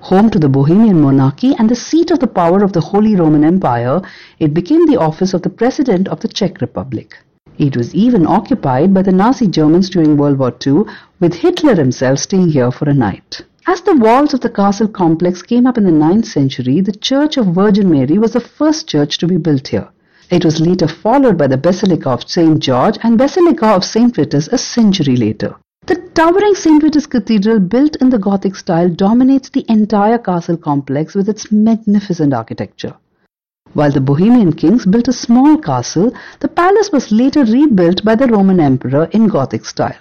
Home 0.00 0.30
to 0.30 0.38
the 0.38 0.48
Bohemian 0.48 1.02
monarchy 1.02 1.54
and 1.58 1.68
the 1.68 1.76
seat 1.76 2.10
of 2.10 2.20
the 2.20 2.26
power 2.26 2.64
of 2.64 2.72
the 2.72 2.80
Holy 2.80 3.14
Roman 3.14 3.44
Empire, 3.44 4.00
it 4.38 4.54
became 4.54 4.86
the 4.86 4.98
office 4.98 5.34
of 5.34 5.42
the 5.42 5.50
President 5.50 6.08
of 6.08 6.20
the 6.20 6.28
Czech 6.28 6.62
Republic. 6.62 7.18
It 7.58 7.76
was 7.76 7.94
even 7.94 8.26
occupied 8.26 8.94
by 8.94 9.02
the 9.02 9.12
Nazi 9.12 9.48
Germans 9.48 9.90
during 9.90 10.16
World 10.16 10.38
War 10.38 10.56
II, 10.66 10.84
with 11.20 11.34
Hitler 11.34 11.74
himself 11.74 12.20
staying 12.20 12.48
here 12.48 12.70
for 12.70 12.88
a 12.88 12.94
night. 12.94 13.42
As 13.64 13.80
the 13.82 13.94
walls 13.94 14.34
of 14.34 14.40
the 14.40 14.50
castle 14.50 14.88
complex 14.88 15.40
came 15.40 15.68
up 15.68 15.78
in 15.78 15.84
the 15.84 15.92
9th 15.92 16.26
century, 16.26 16.80
the 16.80 16.90
Church 16.90 17.36
of 17.36 17.54
Virgin 17.54 17.88
Mary 17.88 18.18
was 18.18 18.32
the 18.32 18.40
first 18.40 18.88
church 18.88 19.18
to 19.18 19.28
be 19.28 19.36
built 19.36 19.68
here. 19.68 19.88
It 20.30 20.44
was 20.44 20.60
later 20.60 20.88
followed 20.88 21.38
by 21.38 21.46
the 21.46 21.56
Basilica 21.56 22.10
of 22.10 22.28
St. 22.28 22.58
George 22.58 22.98
and 23.04 23.16
Basilica 23.16 23.66
of 23.66 23.84
St. 23.84 24.16
Vitus 24.16 24.48
a 24.48 24.58
century 24.58 25.14
later. 25.14 25.54
The 25.86 25.94
towering 25.94 26.56
St. 26.56 26.82
Vitus 26.82 27.06
Cathedral, 27.06 27.60
built 27.60 27.94
in 27.96 28.10
the 28.10 28.18
Gothic 28.18 28.56
style, 28.56 28.88
dominates 28.88 29.48
the 29.50 29.64
entire 29.68 30.18
castle 30.18 30.56
complex 30.56 31.14
with 31.14 31.28
its 31.28 31.52
magnificent 31.52 32.34
architecture. 32.34 32.94
While 33.74 33.92
the 33.92 34.00
Bohemian 34.00 34.54
kings 34.54 34.86
built 34.86 35.06
a 35.06 35.12
small 35.12 35.56
castle, 35.56 36.12
the 36.40 36.48
palace 36.48 36.90
was 36.90 37.12
later 37.12 37.44
rebuilt 37.44 38.04
by 38.04 38.16
the 38.16 38.26
Roman 38.26 38.58
emperor 38.58 39.04
in 39.12 39.28
Gothic 39.28 39.64
style. 39.64 39.98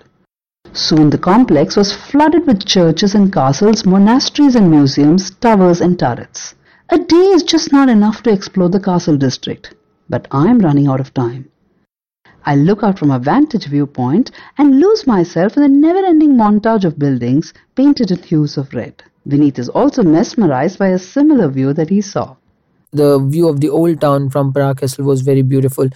Soon 0.74 1.10
the 1.10 1.18
complex 1.18 1.76
was 1.76 1.92
flooded 1.92 2.48
with 2.48 2.66
churches 2.66 3.14
and 3.14 3.32
castles, 3.32 3.86
monasteries 3.86 4.56
and 4.56 4.72
museums, 4.72 5.30
towers 5.32 5.82
and 5.82 6.00
turrets. 6.00 6.56
A 6.90 6.98
day 6.98 7.28
is 7.36 7.44
just 7.44 7.74
not 7.74 7.90
enough 7.90 8.24
to 8.24 8.32
explore 8.32 8.70
the 8.70 8.80
castle 8.80 9.18
district, 9.18 9.76
but 10.10 10.28
I'm 10.32 10.60
running 10.60 10.88
out 10.88 11.02
of 11.02 11.14
time. 11.14 11.50
I 12.46 12.56
look 12.56 12.84
out 12.84 12.98
from 12.98 13.12
a 13.12 13.20
vantage 13.20 13.68
viewpoint 13.68 14.32
and 14.58 14.80
lose 14.80 15.06
myself 15.06 15.58
in 15.58 15.64
the 15.64 15.70
never-ending 15.70 16.36
montage 16.36 16.86
of 16.86 16.98
buildings 16.98 17.54
painted 17.76 18.10
in 18.10 18.24
hues 18.24 18.58
of 18.58 18.74
red. 18.74 19.04
Vineet 19.28 19.60
is 19.60 19.70
also 19.70 20.04
mesmerized 20.04 20.80
by 20.80 20.88
a 20.88 21.00
similar 21.00 21.50
view 21.50 21.74
that 21.74 21.90
he 21.90 22.02
saw 22.02 22.38
the 22.92 23.20
view 23.20 23.48
of 23.48 23.60
the 23.62 23.70
old 23.70 24.02
town 24.02 24.30
from 24.30 24.52
Prague 24.54 24.80
Castle 24.80 25.06
was 25.06 25.22
very 25.22 25.42
beautiful. 25.42 25.88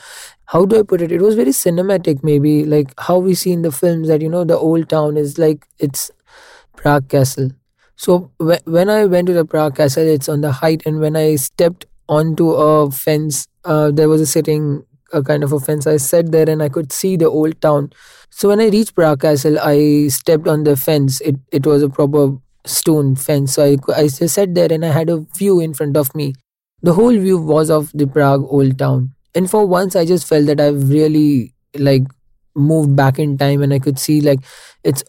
How 0.46 0.66
do 0.66 0.80
I 0.80 0.84
put 0.84 1.02
it? 1.02 1.12
It 1.12 1.22
was 1.22 1.36
very 1.36 1.52
cinematic, 1.52 2.24
maybe 2.24 2.66
like 2.66 2.94
how 3.00 3.18
we 3.18 3.34
see 3.36 3.52
in 3.52 3.62
the 3.64 3.72
films 3.72 4.08
that 4.08 4.22
you 4.22 4.30
know 4.30 4.44
the 4.44 4.58
old 4.58 4.90
town 4.90 5.18
is 5.18 5.38
like 5.38 5.66
it's 5.80 6.12
Prague 6.76 7.10
Castle. 7.10 7.52
So 7.96 8.32
wh- 8.42 8.66
when 8.68 8.90
I 8.90 9.06
went 9.06 9.28
to 9.28 9.34
the 9.34 9.46
Prague 9.46 9.76
Castle, 9.76 10.08
it's 10.08 10.30
on 10.30 10.42
the 10.42 10.52
height, 10.52 10.84
and 10.86 11.00
when 11.00 11.16
I 11.16 11.36
stepped 11.36 11.86
onto 12.08 12.52
a 12.52 12.92
fence, 12.92 13.48
uh, 13.64 13.92
there 13.92 14.10
was 14.10 14.22
a 14.22 14.26
sitting 14.26 14.84
a 15.14 15.24
kind 15.24 15.44
of 15.44 15.54
a 15.54 15.60
fence. 15.60 15.88
I 15.88 15.98
sat 15.98 16.32
there 16.32 16.50
and 16.50 16.62
I 16.62 16.70
could 16.70 16.92
see 16.92 17.16
the 17.16 17.30
old 17.30 17.62
town. 17.62 17.92
So 18.30 18.50
when 18.50 18.60
I 18.60 18.68
reached 18.70 18.96
Prague 18.96 19.22
Castle, 19.22 19.58
I 19.60 20.08
stepped 20.10 20.48
on 20.48 20.64
the 20.64 20.76
fence. 20.76 21.22
It 21.22 21.38
it 21.52 21.66
was 21.66 21.84
a 21.84 21.90
proper 21.90 22.38
stone 22.66 23.16
fence. 23.16 23.54
So 23.54 23.64
I 23.64 23.78
I 23.96 24.08
just 24.08 24.36
sat 24.36 24.54
there 24.56 24.72
and 24.72 24.84
I 24.84 24.90
had 24.92 25.10
a 25.10 25.20
view 25.38 25.60
in 25.60 25.74
front 25.74 25.96
of 25.96 26.14
me 26.16 26.34
the 26.82 26.94
whole 26.94 27.18
view 27.18 27.38
was 27.38 27.70
of 27.70 27.92
the 27.94 28.08
Prague 28.08 28.46
old 28.48 28.78
town. 28.78 29.14
And 29.34 29.50
for 29.50 29.66
once 29.66 29.96
I 29.96 30.06
just 30.06 30.28
felt 30.28 30.46
that 30.48 30.62
I've 30.62 30.90
really 30.90 31.54
like 31.78 32.04
moved 32.56 32.96
back 32.96 33.20
in 33.20 33.38
time 33.38 33.62
and 33.62 33.74
I 33.74 33.80
could 33.80 34.00
see 34.00 34.22
like 34.22 34.40
it's 34.84 35.04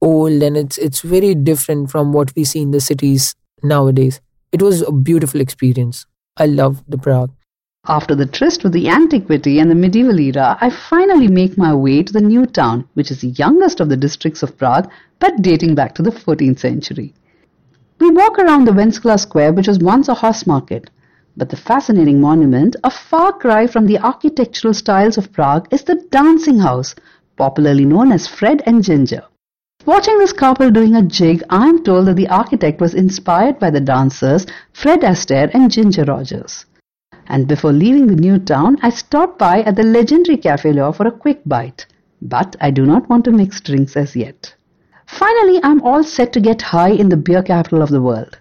old 0.00 0.42
and 0.42 0.56
it's 0.56 0.78
it's 0.78 1.00
very 1.00 1.34
different 1.34 1.90
from 1.90 2.12
what 2.12 2.34
we 2.34 2.44
see 2.44 2.60
in 2.62 2.70
the 2.70 2.80
cities 2.80 3.34
nowadays. 3.62 4.20
It 4.52 4.62
was 4.62 4.82
a 4.82 4.92
beautiful 4.92 5.40
experience. 5.40 6.06
I 6.36 6.46
love 6.46 6.82
the 6.88 6.98
Prague. 6.98 7.32
After 7.86 8.14
the 8.14 8.26
tryst 8.26 8.64
with 8.64 8.72
the 8.72 8.88
antiquity 8.88 9.60
and 9.60 9.70
the 9.70 9.74
medieval 9.74 10.18
era, 10.18 10.58
I 10.60 10.70
finally 10.70 11.28
make 11.28 11.56
my 11.56 11.74
way 11.74 12.02
to 12.02 12.12
the 12.12 12.20
new 12.20 12.44
town, 12.44 12.86
which 12.94 13.10
is 13.10 13.20
the 13.20 13.28
youngest 13.28 13.80
of 13.80 13.88
the 13.88 13.96
districts 13.96 14.42
of 14.42 14.58
Prague, 14.58 14.90
but 15.20 15.40
dating 15.42 15.74
back 15.74 15.94
to 15.94 16.02
the 16.02 16.10
14th 16.10 16.58
century. 16.58 17.14
We 17.98 18.10
walk 18.10 18.38
around 18.38 18.66
the 18.66 18.72
Wenceslas 18.72 19.22
Square, 19.22 19.54
which 19.54 19.68
was 19.68 19.78
once 19.78 20.08
a 20.08 20.14
horse 20.14 20.46
market. 20.46 20.90
But 21.38 21.50
the 21.50 21.56
fascinating 21.56 22.20
monument, 22.20 22.74
a 22.82 22.90
far 22.90 23.32
cry 23.32 23.68
from 23.68 23.86
the 23.86 23.98
architectural 23.98 24.74
styles 24.74 25.16
of 25.16 25.32
Prague, 25.32 25.68
is 25.70 25.84
the 25.84 26.04
Dancing 26.10 26.58
House, 26.58 26.96
popularly 27.36 27.84
known 27.84 28.10
as 28.10 28.26
Fred 28.26 28.60
and 28.66 28.82
Ginger. 28.82 29.22
Watching 29.86 30.18
this 30.18 30.32
couple 30.32 30.72
doing 30.72 30.96
a 30.96 31.02
jig, 31.02 31.44
I 31.48 31.68
am 31.68 31.84
told 31.84 32.08
that 32.08 32.16
the 32.16 32.26
architect 32.26 32.80
was 32.80 32.92
inspired 32.92 33.60
by 33.60 33.70
the 33.70 33.80
dancers 33.80 34.46
Fred 34.72 35.02
Astaire 35.02 35.48
and 35.54 35.70
Ginger 35.70 36.02
Rogers. 36.02 36.66
And 37.28 37.46
before 37.46 37.72
leaving 37.72 38.08
the 38.08 38.16
new 38.16 38.40
town, 38.40 38.76
I 38.82 38.90
stopped 38.90 39.38
by 39.38 39.62
at 39.62 39.76
the 39.76 39.84
legendary 39.84 40.38
Cafe 40.38 40.72
Leo 40.72 40.90
for 40.90 41.06
a 41.06 41.12
quick 41.12 41.42
bite. 41.46 41.86
But 42.20 42.56
I 42.60 42.72
do 42.72 42.84
not 42.84 43.08
want 43.08 43.24
to 43.26 43.30
mix 43.30 43.60
drinks 43.60 43.96
as 43.96 44.16
yet. 44.16 44.56
Finally, 45.06 45.60
I'm 45.62 45.82
all 45.82 46.02
set 46.02 46.32
to 46.32 46.40
get 46.40 46.62
high 46.62 46.90
in 46.90 47.10
the 47.10 47.16
beer 47.16 47.44
capital 47.44 47.80
of 47.80 47.90
the 47.90 48.02
world. 48.02 48.38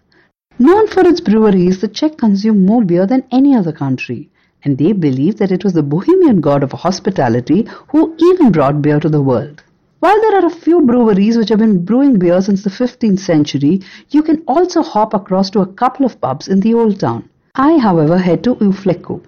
Known 0.60 0.88
for 0.88 1.02
its 1.02 1.22
breweries, 1.22 1.82
the 1.82 1.88
Czech 1.88 2.18
consume 2.18 2.66
more 2.66 2.84
beer 2.84 3.06
than 3.06 3.26
any 3.32 3.56
other 3.56 3.72
country, 3.72 4.32
and 4.66 4.76
they 4.76 4.92
believe 4.92 5.38
that 5.38 5.52
it 5.52 5.64
was 5.64 5.74
the 5.74 5.84
Bohemian 5.84 6.42
god 6.42 6.64
of 6.64 6.72
hospitality 6.72 7.68
who 7.90 8.16
even 8.18 8.52
brought 8.52 8.82
beer 8.82 9.00
to 9.00 9.08
the 9.08 9.22
world. 9.22 9.64
While 10.00 10.20
there 10.20 10.42
are 10.42 10.48
a 10.48 10.50
few 10.50 10.82
breweries 10.82 11.38
which 11.38 11.50
have 11.50 11.60
been 11.60 11.86
brewing 11.86 12.18
beer 12.18 12.42
since 12.42 12.64
the 12.64 12.72
15th 12.72 13.20
century, 13.20 13.82
you 14.10 14.24
can 14.24 14.42
also 14.48 14.82
hop 14.82 15.14
across 15.14 15.52
to 15.52 15.60
a 15.60 15.68
couple 15.68 16.08
of 16.08 16.20
pubs 16.20 16.48
in 16.48 16.62
the 16.62 16.74
old 16.74 17.00
town. 17.00 17.30
I, 17.54 17.78
however, 17.78 18.18
head 18.18 18.44
to 18.46 18.58
U 18.60 18.72
Fleků. 18.72 19.22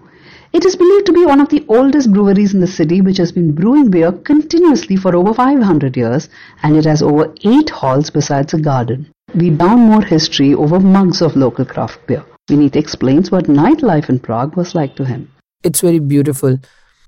It 0.52 0.64
is 0.64 0.74
believed 0.74 1.06
to 1.06 1.12
be 1.12 1.24
one 1.24 1.40
of 1.40 1.48
the 1.50 1.64
oldest 1.68 2.12
breweries 2.12 2.54
in 2.54 2.58
the 2.58 2.66
city 2.66 3.00
which 3.00 3.18
has 3.18 3.30
been 3.30 3.52
brewing 3.52 3.88
beer 3.88 4.10
continuously 4.10 4.96
for 4.96 5.14
over 5.14 5.32
500 5.32 5.96
years 5.96 6.28
and 6.64 6.76
it 6.76 6.86
has 6.86 7.02
over 7.02 7.32
8 7.44 7.70
halls 7.70 8.10
besides 8.10 8.52
a 8.52 8.58
garden. 8.58 9.06
We 9.34 9.50
down 9.50 9.80
more 9.80 10.02
history 10.02 10.54
over 10.54 10.80
mugs 10.80 11.22
of 11.22 11.36
local 11.36 11.64
craft 11.64 12.04
beer. 12.06 12.24
Vineet 12.50 12.76
explains 12.76 13.30
what 13.30 13.44
nightlife 13.44 14.08
in 14.08 14.18
Prague 14.18 14.56
was 14.56 14.74
like 14.74 14.96
to 14.96 15.04
him. 15.04 15.30
It's 15.62 15.80
very 15.80 16.00
beautiful. 16.00 16.58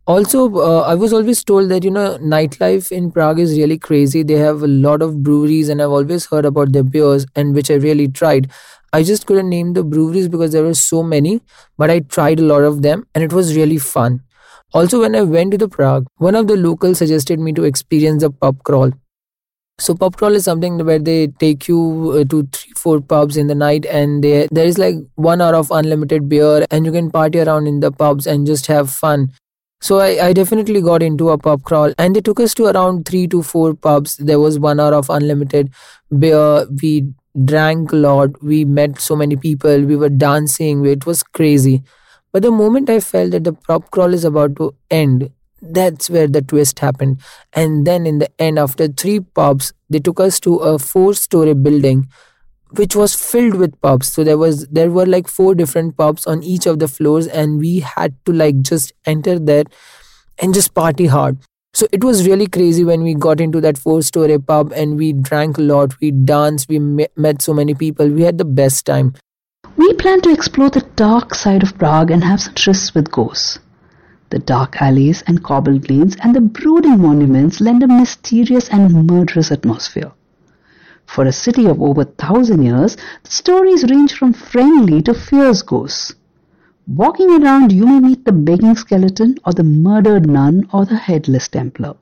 Also, 0.07 0.55
uh, 0.57 0.81
I 0.81 0.95
was 0.95 1.13
always 1.13 1.43
told 1.43 1.69
that 1.71 1.85
you 1.85 1.91
know 1.91 2.19
nightlife 2.19 2.93
in 2.93 3.11
Prague 3.11 3.39
is 3.39 3.57
really 3.57 3.79
crazy. 3.79 4.23
They 4.23 4.35
have 4.35 4.63
a 4.63 4.69
lot 4.69 5.03
of 5.03 5.23
breweries, 5.23 5.69
and 5.69 5.83
I've 5.83 5.91
always 5.91 6.27
heard 6.27 6.45
about 6.45 6.73
their 6.73 6.83
beers, 6.83 7.27
and 7.35 7.55
which 7.55 7.71
I 7.71 7.75
really 7.75 8.09
tried. 8.09 8.51
I 8.93 9.03
just 9.03 9.27
couldn't 9.27 9.49
name 9.49 9.73
the 9.73 9.83
breweries 9.83 10.29
because 10.29 10.53
there 10.53 10.63
were 10.63 10.75
so 10.75 11.03
many, 11.03 11.41
but 11.79 11.91
I 11.91 12.01
tried 12.01 12.41
a 12.41 12.43
lot 12.43 12.63
of 12.63 12.83
them 12.83 13.07
and 13.15 13.25
it 13.25 13.33
was 13.33 13.57
really 13.57 13.79
fun. 13.79 14.21
Also, 14.75 15.01
when 15.01 15.17
I 15.17 15.23
went 15.23 15.53
to 15.53 15.59
the 15.59 15.69
Prague, 15.69 16.07
one 16.19 16.35
of 16.35 16.47
the 16.47 16.57
locals 16.57 16.99
suggested 16.99 17.41
me 17.41 17.55
to 17.55 17.65
experience 17.65 18.23
the 18.23 18.31
pub 18.31 18.63
crawl. 18.65 18.93
So 19.83 19.95
pub 19.97 20.17
crawl 20.17 20.37
is 20.37 20.45
something 20.45 20.79
where 20.87 21.01
they 21.01 21.27
take 21.45 21.67
you 21.67 21.79
uh, 22.17 22.25
to 22.33 22.43
three, 22.53 22.73
four 22.77 23.01
pubs 23.01 23.37
in 23.37 23.49
the 23.49 23.55
night, 23.55 23.85
and 23.87 24.23
they, 24.23 24.49
there 24.53 24.65
is 24.65 24.79
like 24.79 24.95
one 25.17 25.41
hour 25.41 25.57
of 25.57 25.73
unlimited 25.73 26.29
beer, 26.29 26.65
and 26.71 26.87
you 26.87 26.93
can 26.93 27.11
party 27.11 27.41
around 27.41 27.67
in 27.67 27.81
the 27.81 27.91
pubs 27.91 28.29
and 28.29 28.47
just 28.47 28.69
have 28.69 28.91
fun. 28.91 29.33
So 29.81 29.99
I, 29.99 30.27
I 30.27 30.33
definitely 30.33 30.81
got 30.81 31.03
into 31.03 31.31
a 31.31 31.37
pub 31.37 31.65
crawl, 31.65 31.93
and 31.99 32.15
they 32.15 32.21
took 32.21 32.39
us 32.39 32.55
to 32.55 32.67
around 32.67 33.07
three 33.07 33.27
to 33.35 33.43
four 33.43 33.75
pubs. 33.75 34.17
There 34.19 34.39
was 34.39 34.61
one 34.61 34.79
hour 34.79 34.95
of 34.95 35.11
unlimited 35.11 35.73
beer. 36.17 36.65
We 36.81 37.13
drank 37.45 37.93
a 37.93 37.97
lot, 37.97 38.41
we 38.41 38.65
met 38.65 39.01
so 39.01 39.17
many 39.17 39.37
people, 39.37 39.83
we 39.83 39.97
were 39.97 40.11
dancing, 40.11 40.85
it 40.87 41.07
was 41.07 41.23
crazy. 41.23 41.83
But 42.31 42.43
the 42.43 42.51
moment 42.51 42.89
I 42.89 43.01
felt 43.01 43.33
that 43.33 43.45
the 43.45 43.55
pub 43.55 43.91
crawl 43.91 44.15
is 44.15 44.25
about 44.25 44.55
to 44.57 44.75
end, 44.91 45.31
that's 45.63 46.11
where 46.11 46.27
the 46.27 46.43
twist 46.43 46.81
happened. 46.81 47.21
And 47.53 47.87
then 47.87 48.07
in 48.07 48.19
the 48.19 48.29
end, 48.39 48.59
after 48.59 48.89
three 48.89 49.21
pubs, 49.21 49.73
they 49.89 50.01
took 50.01 50.21
us 50.21 50.41
to 50.41 50.57
a 50.57 50.79
four-story 50.79 51.55
building 51.55 52.09
which 52.75 52.97
was 52.97 53.15
filled 53.15 53.57
with 53.57 53.79
pubs 53.83 54.11
so 54.11 54.25
there 54.25 54.39
was 54.39 54.67
there 54.69 54.91
were 54.91 55.05
like 55.05 55.29
four 55.29 55.55
different 55.55 55.95
pubs 55.95 56.27
on 56.27 56.43
each 56.43 56.65
of 56.65 56.79
the 56.79 56.89
floors 56.89 57.27
and 57.27 57.59
we 57.59 57.81
had 57.81 58.15
to 58.25 58.33
like 58.33 58.63
just 58.63 58.95
enter 59.05 59.39
there 59.39 59.65
and 60.39 60.55
just 60.55 60.73
party 60.73 61.05
hard 61.05 61.37
so 61.75 61.87
it 61.91 62.05
was 62.05 62.27
really 62.27 62.47
crazy 62.47 62.85
when 62.85 63.03
we 63.03 63.15
got 63.15 63.41
into 63.41 63.59
that 63.63 63.79
four 63.79 64.03
story 64.03 64.39
pub 64.39 64.73
and 64.75 64.99
we 64.99 65.15
drank 65.15 65.57
a 65.57 65.63
lot, 65.63 65.99
we 66.03 66.11
danced, 66.11 66.69
we 66.69 66.79
met 66.79 67.41
so 67.41 67.55
many 67.55 67.75
people. 67.75 68.11
We 68.11 68.23
had 68.23 68.37
the 68.37 68.45
best 68.45 68.85
time. 68.85 69.15
We 69.77 69.95
plan 69.95 70.21
to 70.21 70.31
explore 70.31 70.69
the 70.69 70.87
dark 70.97 71.35
side 71.35 71.63
of 71.63 71.79
Prague 71.79 72.11
and 72.11 72.23
have 72.25 72.43
some 72.43 72.53
trysts 72.53 72.95
with 72.95 73.11
ghosts. 73.11 73.59
The 74.33 74.39
dark 74.39 74.81
alleys 74.81 75.23
and 75.27 75.45
cobbled 75.45 75.91
lanes 75.91 76.17
and 76.21 76.35
the 76.35 76.41
brooding 76.41 77.03
monuments 77.03 77.61
lend 77.61 77.83
a 77.83 77.87
mysterious 77.87 78.67
and 78.71 79.07
murderous 79.07 79.53
atmosphere. 79.53 80.11
For 81.05 81.27
a 81.27 81.33
city 81.33 81.67
of 81.67 81.83
over 81.83 82.01
a 82.01 82.07
thousand 82.07 82.63
years, 82.63 82.97
the 83.25 83.31
stories 83.31 83.85
range 83.91 84.15
from 84.15 84.33
friendly 84.33 85.03
to 85.03 85.13
fierce 85.13 85.61
ghosts. 85.61 86.15
Walking 86.89 87.45
around, 87.45 87.73
you 87.73 87.85
may 87.85 88.01
meet 88.01 88.25
the 88.25 88.33
begging 88.33 88.75
skeleton 88.75 89.37
or 89.45 89.53
the 89.53 89.65
murdered 89.65 90.27
nun 90.27 90.67
or 90.73 90.87
the 90.87 90.97
headless 90.97 91.49
Templar. 91.49 91.97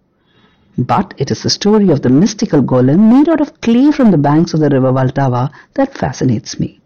But 0.79 1.15
it 1.19 1.33
is 1.33 1.43
the 1.43 1.51
story 1.51 1.91
of 1.91 2.03
the 2.03 2.11
mystical 2.11 2.63
golem 2.63 3.11
made 3.11 3.29
out 3.29 3.41
of 3.41 3.61
clay 3.61 3.91
from 3.91 4.13
the 4.13 4.19
banks 4.19 4.55
of 4.55 4.61
the 4.61 4.71
river 4.71 4.93
Vltava 4.93 5.51
that 5.75 5.99
fascinates 5.99 6.61
me. 6.61 6.81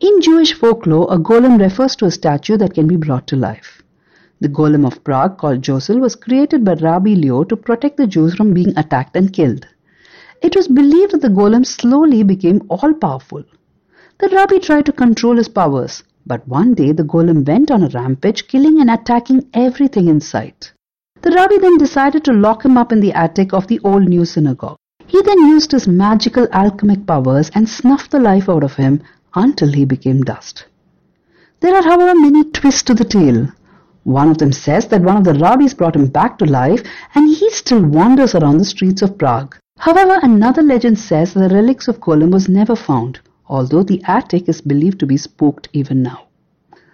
In 0.00 0.20
Jewish 0.20 0.52
folklore, 0.52 1.06
a 1.08 1.16
golem 1.16 1.58
refers 1.58 1.96
to 1.96 2.04
a 2.04 2.10
statue 2.10 2.58
that 2.58 2.74
can 2.74 2.86
be 2.86 2.96
brought 2.96 3.26
to 3.28 3.36
life. 3.36 3.81
The 4.42 4.48
golem 4.48 4.84
of 4.84 5.04
Prague, 5.04 5.38
called 5.38 5.62
Josil, 5.62 6.00
was 6.00 6.16
created 6.16 6.64
by 6.64 6.74
Rabbi 6.74 7.14
Loew 7.14 7.44
to 7.44 7.54
protect 7.56 7.96
the 7.96 8.08
Jews 8.08 8.34
from 8.34 8.52
being 8.52 8.76
attacked 8.76 9.14
and 9.14 9.32
killed. 9.32 9.68
It 10.42 10.56
was 10.56 10.66
believed 10.66 11.12
that 11.12 11.20
the 11.20 11.28
golem 11.28 11.64
slowly 11.64 12.24
became 12.24 12.60
all 12.68 12.92
powerful. 12.92 13.44
The 14.18 14.28
Rabbi 14.30 14.58
tried 14.58 14.86
to 14.86 14.92
control 14.92 15.36
his 15.36 15.46
powers, 15.46 16.02
but 16.26 16.48
one 16.48 16.74
day 16.74 16.90
the 16.90 17.04
golem 17.04 17.46
went 17.46 17.70
on 17.70 17.84
a 17.84 17.88
rampage, 17.90 18.48
killing 18.48 18.80
and 18.80 18.90
attacking 18.90 19.46
everything 19.54 20.08
in 20.08 20.20
sight. 20.20 20.72
The 21.20 21.30
rabbi 21.30 21.58
then 21.58 21.78
decided 21.78 22.24
to 22.24 22.32
lock 22.32 22.64
him 22.64 22.76
up 22.76 22.90
in 22.90 22.98
the 22.98 23.12
attic 23.12 23.52
of 23.52 23.68
the 23.68 23.78
old 23.84 24.08
new 24.08 24.24
synagogue. 24.24 24.76
He 25.06 25.22
then 25.22 25.38
used 25.38 25.70
his 25.70 25.86
magical 25.86 26.48
alchemic 26.50 27.06
powers 27.06 27.48
and 27.54 27.68
snuffed 27.68 28.10
the 28.10 28.18
life 28.18 28.48
out 28.48 28.64
of 28.64 28.74
him 28.74 29.02
until 29.36 29.72
he 29.72 29.84
became 29.84 30.22
dust. 30.22 30.64
There 31.60 31.76
are, 31.76 31.84
however, 31.84 32.18
many 32.18 32.42
twists 32.42 32.82
to 32.82 32.94
the 32.94 33.04
tale. 33.04 33.46
One 34.04 34.30
of 34.30 34.38
them 34.38 34.52
says 34.52 34.88
that 34.88 35.02
one 35.02 35.16
of 35.16 35.24
the 35.24 35.34
rabbis 35.34 35.74
brought 35.74 35.96
him 35.96 36.06
back 36.06 36.38
to 36.38 36.44
life 36.44 36.82
and 37.14 37.28
he 37.28 37.50
still 37.50 37.84
wanders 37.84 38.34
around 38.34 38.58
the 38.58 38.64
streets 38.64 39.02
of 39.02 39.18
Prague. 39.18 39.56
However, 39.78 40.18
another 40.22 40.62
legend 40.62 40.98
says 40.98 41.34
that 41.34 41.48
the 41.48 41.54
relics 41.54 41.88
of 41.88 42.00
Golem 42.00 42.30
was 42.30 42.48
never 42.48 42.76
found 42.76 43.20
although 43.52 43.82
the 43.82 44.02
attic 44.06 44.48
is 44.48 44.62
believed 44.62 44.98
to 44.98 45.06
be 45.06 45.18
spooked 45.18 45.68
even 45.74 46.02
now. 46.02 46.20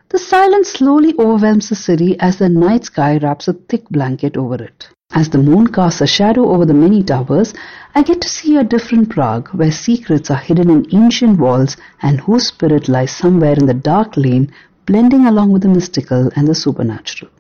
The 0.08 0.18
silence 0.18 0.70
slowly 0.70 1.14
overwhelms 1.16 1.68
the 1.68 1.76
city 1.76 2.18
as 2.18 2.38
the 2.38 2.48
night 2.48 2.86
sky 2.86 3.18
wraps 3.18 3.46
a 3.46 3.52
thick 3.52 3.88
blanket 3.90 4.36
over 4.36 4.56
it. 4.56 4.88
As 5.12 5.28
the 5.30 5.38
moon 5.38 5.68
casts 5.68 6.00
a 6.00 6.06
shadow 6.06 6.50
over 6.50 6.66
the 6.66 6.74
many 6.74 7.02
towers, 7.02 7.54
I 7.94 8.02
get 8.02 8.20
to 8.22 8.28
see 8.28 8.56
a 8.56 8.64
different 8.64 9.10
Prague 9.10 9.48
where 9.50 9.70
secrets 9.70 10.30
are 10.30 10.36
hidden 10.36 10.68
in 10.68 10.86
ancient 10.92 11.38
walls 11.38 11.76
and 12.02 12.20
whose 12.20 12.48
spirit 12.48 12.88
lies 12.88 13.12
somewhere 13.12 13.54
in 13.54 13.66
the 13.66 13.74
dark 13.74 14.16
lane, 14.16 14.50
blending 14.88 15.26
along 15.26 15.52
with 15.52 15.60
the 15.62 15.68
mystical 15.68 16.30
and 16.34 16.48
the 16.48 16.54
supernatural. 16.54 17.30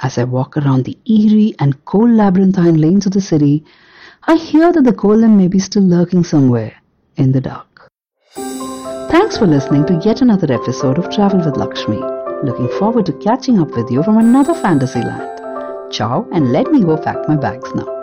As 0.00 0.18
I 0.18 0.24
walk 0.24 0.56
around 0.56 0.84
the 0.84 0.96
eerie 1.04 1.52
and 1.58 1.84
cold 1.84 2.12
labyrinthine 2.12 2.80
lanes 2.80 3.06
of 3.06 3.12
the 3.12 3.20
city, 3.20 3.64
I 4.22 4.36
hear 4.36 4.72
that 4.72 4.84
the 4.84 4.92
golem 4.92 5.36
may 5.36 5.48
be 5.48 5.58
still 5.58 5.82
lurking 5.82 6.22
somewhere 6.22 6.74
in 7.16 7.32
the 7.32 7.40
dark. 7.40 7.90
Thanks 9.10 9.36
for 9.36 9.48
listening 9.48 9.84
to 9.86 10.00
yet 10.04 10.22
another 10.22 10.52
episode 10.52 10.98
of 10.98 11.10
Travel 11.10 11.44
with 11.44 11.56
Lakshmi. 11.56 12.00
Looking 12.44 12.68
forward 12.78 13.06
to 13.06 13.12
catching 13.14 13.58
up 13.58 13.76
with 13.76 13.90
you 13.90 14.04
from 14.04 14.18
another 14.18 14.54
fantasy 14.54 15.00
land. 15.00 15.92
Ciao 15.92 16.28
and 16.32 16.52
let 16.52 16.70
me 16.70 16.84
go 16.84 16.96
pack 16.96 17.28
my 17.28 17.36
bags 17.36 17.74
now. 17.74 17.99